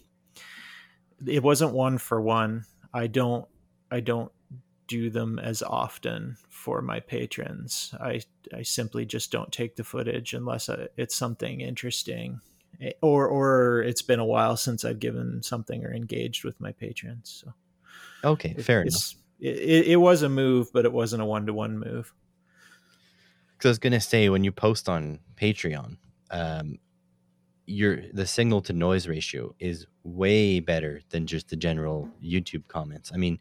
[1.26, 2.64] it wasn't one for one.
[2.92, 3.46] I don't
[3.90, 4.32] I don't
[4.86, 7.94] do them as often for my patrons.
[8.00, 8.22] I
[8.52, 12.40] I simply just don't take the footage unless uh, it's something interesting
[12.80, 16.72] eh, or or it's been a while since I've given something or engaged with my
[16.72, 17.42] patrons.
[17.44, 17.52] So
[18.24, 19.14] Okay, fair enough
[19.45, 22.12] it, it was a move, but it wasn't a one to one move.
[23.53, 25.99] Because I was gonna say when you post on Patreon,
[26.30, 26.78] um,
[27.66, 33.11] your the signal to noise ratio is way better than just the general YouTube comments.
[33.12, 33.38] I mean,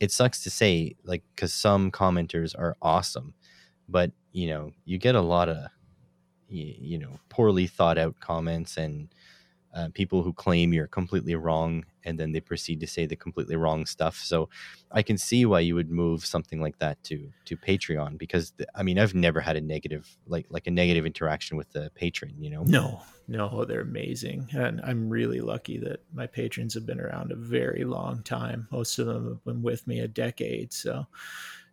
[0.00, 3.34] it sucks to say, like, because some commenters are awesome,
[3.88, 5.66] but you know, you get a lot of
[6.48, 9.08] you, you know poorly thought out comments and
[9.74, 13.54] uh, people who claim you're completely wrong and then they proceed to say the completely
[13.54, 14.16] wrong stuff.
[14.16, 14.48] So
[14.90, 18.66] I can see why you would move something like that to to Patreon because the,
[18.74, 22.34] I mean I've never had a negative like like a negative interaction with the patron.
[22.38, 27.00] You know, no, no, they're amazing, and I'm really lucky that my patrons have been
[27.00, 28.68] around a very long time.
[28.72, 31.06] Most of them have been with me a decade, so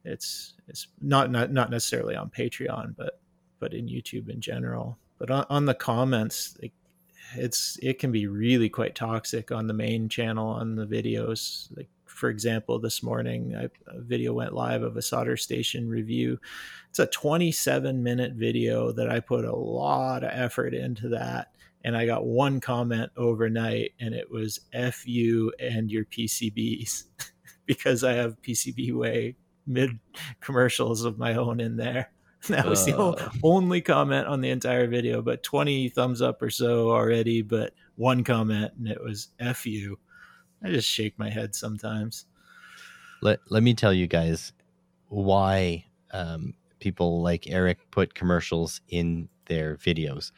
[0.04, 3.22] it's it's not not not necessarily on Patreon, but
[3.60, 4.98] but in YouTube in general.
[5.18, 6.74] But on, on the comments, like
[7.36, 11.76] it's it can be really quite toxic on the main channel on the videos.
[11.76, 16.40] Like for example this morning I, a video went live of a solder station review.
[16.90, 21.52] It's a 27 minute video that i put a lot of effort into that
[21.84, 27.04] and i got one comment overnight and it was f you and your pcbs
[27.66, 29.36] because i have pcb way
[29.68, 30.00] mid
[30.42, 32.12] commercials of my own in there
[32.50, 36.52] That was uh, the only comment on the entire video, but 20 thumbs up or
[36.52, 39.98] so already, but one comment and it was F you.
[40.64, 42.26] I just shake my head sometimes.
[43.22, 44.54] Let, let me tell you guys
[45.08, 50.32] why um, people like Eric put commercials in their videos.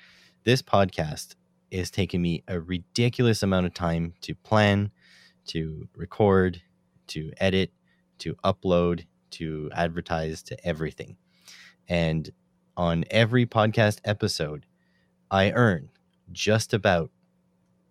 [0.45, 1.35] This podcast
[1.71, 4.91] is taking me a ridiculous amount of time to plan,
[5.47, 6.61] to record,
[7.07, 7.71] to edit,
[8.19, 11.17] to upload, to advertise, to everything.
[11.87, 12.29] And
[12.75, 14.65] on every podcast episode,
[15.31, 15.89] I earn
[16.31, 17.11] just about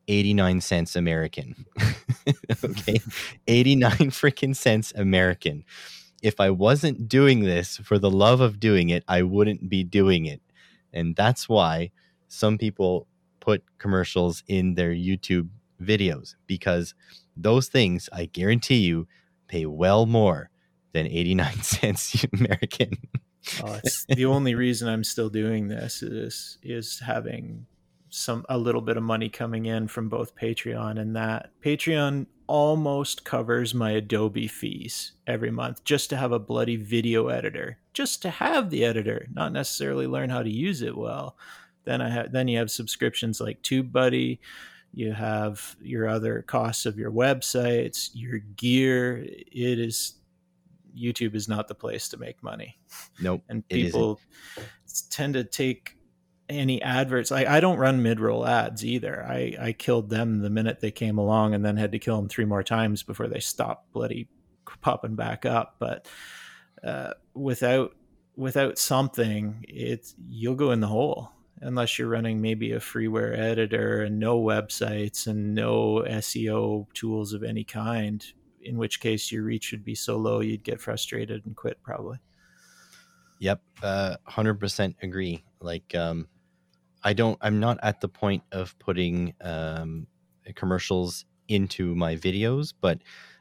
[0.09, 1.67] 89 cents American.
[2.65, 3.01] okay.
[3.47, 5.65] 89 freaking cents American.
[6.23, 10.27] If I wasn't doing this for the love of doing it, I wouldn't be doing
[10.27, 10.41] it.
[10.93, 11.91] And that's why
[12.29, 13.07] some people
[13.41, 15.49] put commercials in their YouTube
[15.81, 16.95] videos because
[17.37, 19.07] those things, I guarantee you,
[19.49, 20.51] pay well more
[20.93, 22.97] than 89 cents American.
[24.09, 27.67] The only reason I'm still doing this is is having
[28.09, 33.25] some a little bit of money coming in from both Patreon and that Patreon almost
[33.25, 38.31] covers my Adobe fees every month just to have a bloody video editor, just to
[38.31, 41.37] have the editor, not necessarily learn how to use it well.
[41.85, 44.39] Then I have then you have subscriptions like TubeBuddy,
[44.93, 49.19] you have your other costs of your websites, your gear.
[49.19, 50.15] It is
[50.97, 52.79] YouTube is not the place to make money.
[53.21, 53.43] Nope.
[53.49, 54.21] and people
[55.11, 55.97] tend to take
[56.49, 57.33] any adverts.
[57.33, 59.25] I, I don't run mid roll ads either.
[59.25, 62.29] I, I killed them the minute they came along and then had to kill them
[62.29, 64.29] three more times before they stopped bloody
[64.81, 65.77] popping back up.
[65.79, 66.09] But
[66.85, 67.97] uh, without
[68.37, 71.31] without something, it's you'll go in the hole
[71.61, 77.43] unless you're running maybe a freeware editor and no websites and no SEO tools of
[77.43, 78.25] any kind
[78.67, 82.19] in which case your reach would be so low you'd get frustrated and quit probably.
[83.39, 85.45] Yep, uh, hundred percent agree.
[85.61, 86.29] Like, um,
[87.05, 90.07] I don't, I'm not at the point of putting um,
[90.55, 92.99] commercials into my videos, but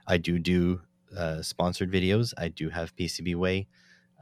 [0.08, 0.82] I do do
[1.16, 2.34] uh, sponsored videos.
[2.38, 3.68] I do have PCB Way.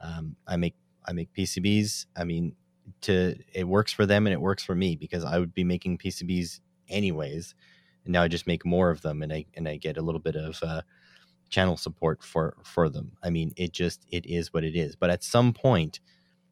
[0.02, 0.74] Um, I make
[1.06, 2.06] I make PCBs.
[2.16, 2.54] I mean,
[3.02, 5.98] to it works for them and it works for me because I would be making
[5.98, 7.54] PCBs anyways
[8.04, 10.20] and now I just make more of them, and I and I get a little
[10.20, 10.82] bit of uh,
[11.48, 13.12] channel support for for them.
[13.22, 14.96] I mean, it just it is what it is.
[14.96, 16.00] But at some point,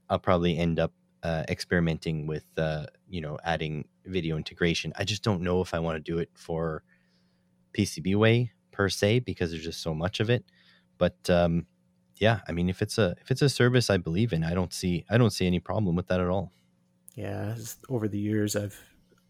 [0.09, 0.93] I'll probably end up
[1.23, 4.93] uh, experimenting with uh, you know adding video integration.
[4.97, 6.83] I just don't know if I want to do it for
[7.73, 10.45] PCB way per se because there's just so much of it.
[10.99, 11.67] But um,
[12.17, 14.73] yeah, I mean, if it's a if it's a service I believe in, I don't
[14.73, 16.53] see I don't see any problem with that at all.
[17.15, 17.57] Yeah,
[17.89, 18.81] over the years, I've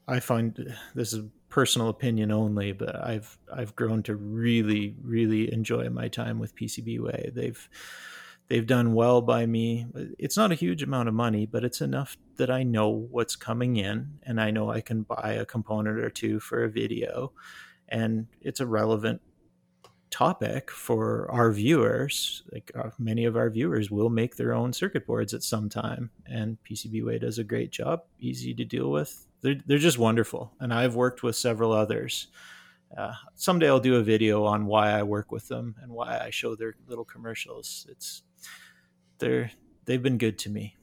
[0.07, 5.88] I find this is personal opinion only, but I've I've grown to really really enjoy
[5.90, 7.34] my time with PCBWay.
[7.34, 7.68] They've
[8.48, 9.86] they've done well by me.
[10.18, 13.76] It's not a huge amount of money, but it's enough that I know what's coming
[13.76, 17.32] in and I know I can buy a component or two for a video
[17.86, 19.20] and it's a relevant
[20.11, 22.44] topic for our viewers.
[22.50, 26.11] Like uh, many of our viewers will make their own circuit boards at some time,
[26.26, 29.26] and PCBWay does a great job, easy to deal with.
[29.43, 32.28] They're they're just wonderful, and I've worked with several others.
[32.97, 36.30] Uh, someday I'll do a video on why I work with them and why I
[36.30, 37.86] show their little commercials.
[37.88, 38.22] It's
[39.18, 39.51] they're
[39.84, 40.76] they've been good to me.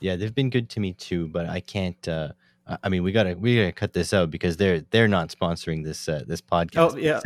[0.00, 2.08] Yeah, they've been good to me too, but I can't.
[2.08, 2.32] Uh,
[2.82, 6.08] I mean, we gotta we gotta cut this out because they're they're not sponsoring this
[6.08, 6.94] uh, this podcast.
[6.94, 7.20] Oh yeah,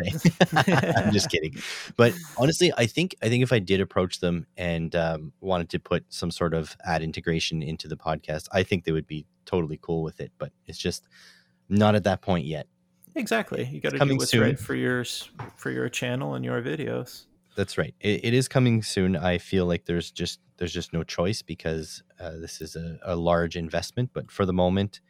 [1.05, 1.55] I'm just kidding.
[1.95, 5.79] But honestly, I think I think if I did approach them and um, wanted to
[5.79, 9.79] put some sort of ad integration into the podcast, I think they would be totally
[9.81, 10.31] cool with it.
[10.37, 11.07] But it's just
[11.69, 12.67] not at that point yet.
[13.13, 14.41] Exactly, you got to do what's soon.
[14.41, 17.25] right for yours for your channel and your videos.
[17.55, 17.95] That's right.
[18.01, 19.15] It, it is coming soon.
[19.15, 23.15] I feel like there's just there's just no choice because uh, this is a, a
[23.15, 24.11] large investment.
[24.13, 25.01] But for the moment,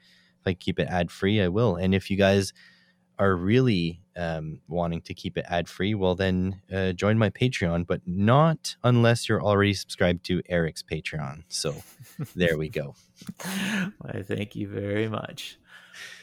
[0.47, 1.75] I keep it ad free, I will.
[1.75, 2.53] And if you guys
[3.17, 7.87] are really um, wanting to keep it ad free, well, then uh, join my Patreon,
[7.87, 11.43] but not unless you're already subscribed to Eric's Patreon.
[11.47, 11.75] So
[12.35, 12.95] there we go.
[13.43, 15.57] I thank you very much.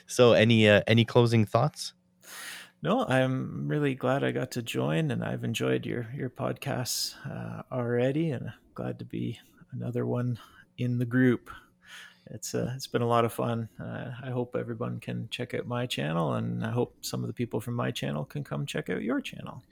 [0.06, 1.94] So, any uh, any closing thoughts?
[2.82, 7.62] No, I'm really glad I got to join, and I've enjoyed your your podcasts uh,
[7.72, 9.38] already, and glad to be
[9.72, 10.38] another one
[10.76, 11.50] in the group
[12.30, 13.68] it's uh, it's been a lot of fun.
[13.80, 17.34] Uh, I hope everyone can check out my channel, and I hope some of the
[17.34, 19.62] people from my channel can come check out your channel.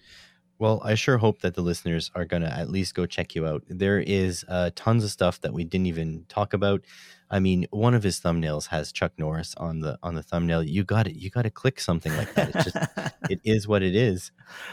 [0.59, 3.47] Well, I sure hope that the listeners are going to at least go check you
[3.47, 3.63] out.
[3.67, 6.85] There is uh, tons of stuff that we didn't even talk about.
[7.31, 10.63] I mean, one of his thumbnails has Chuck Norris on the on the thumbnail.
[10.63, 11.15] You got it.
[11.15, 12.55] You got to click something like that.
[12.55, 12.77] It's just
[13.31, 14.33] it is what it is.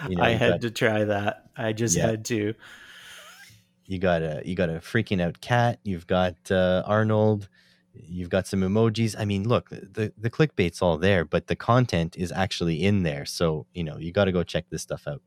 [0.10, 1.46] You know, I had got, to try that.
[1.56, 2.08] I just yeah.
[2.08, 2.54] had to.
[3.86, 5.80] You got a you got a freaking out cat.
[5.84, 7.48] You've got uh, Arnold
[8.06, 9.16] you've got some emojis.
[9.18, 13.26] I mean look the the clickbait's all there but the content is actually in there.
[13.26, 15.22] So you know you got to go check this stuff out.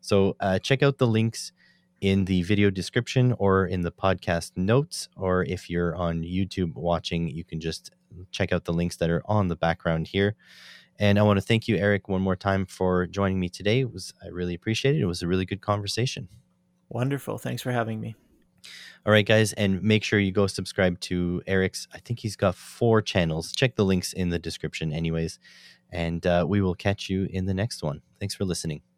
[0.00, 1.52] So uh, check out the links
[2.00, 7.28] in the video description or in the podcast notes or if you're on youtube watching
[7.28, 7.92] you can just
[8.32, 10.34] check out the links that are on the background here.
[10.98, 13.80] And i want to thank you eric one more time for joining me today.
[13.80, 15.00] It was i really appreciate it.
[15.00, 16.28] It was a really good conversation.
[16.88, 17.38] Wonderful.
[17.38, 18.16] Thanks for having me
[19.04, 21.88] all right, guys, and make sure you go subscribe to Eric's.
[21.92, 23.52] I think he's got four channels.
[23.52, 25.38] Check the links in the description, anyways.
[25.90, 28.02] And uh, we will catch you in the next one.
[28.20, 28.91] Thanks for listening.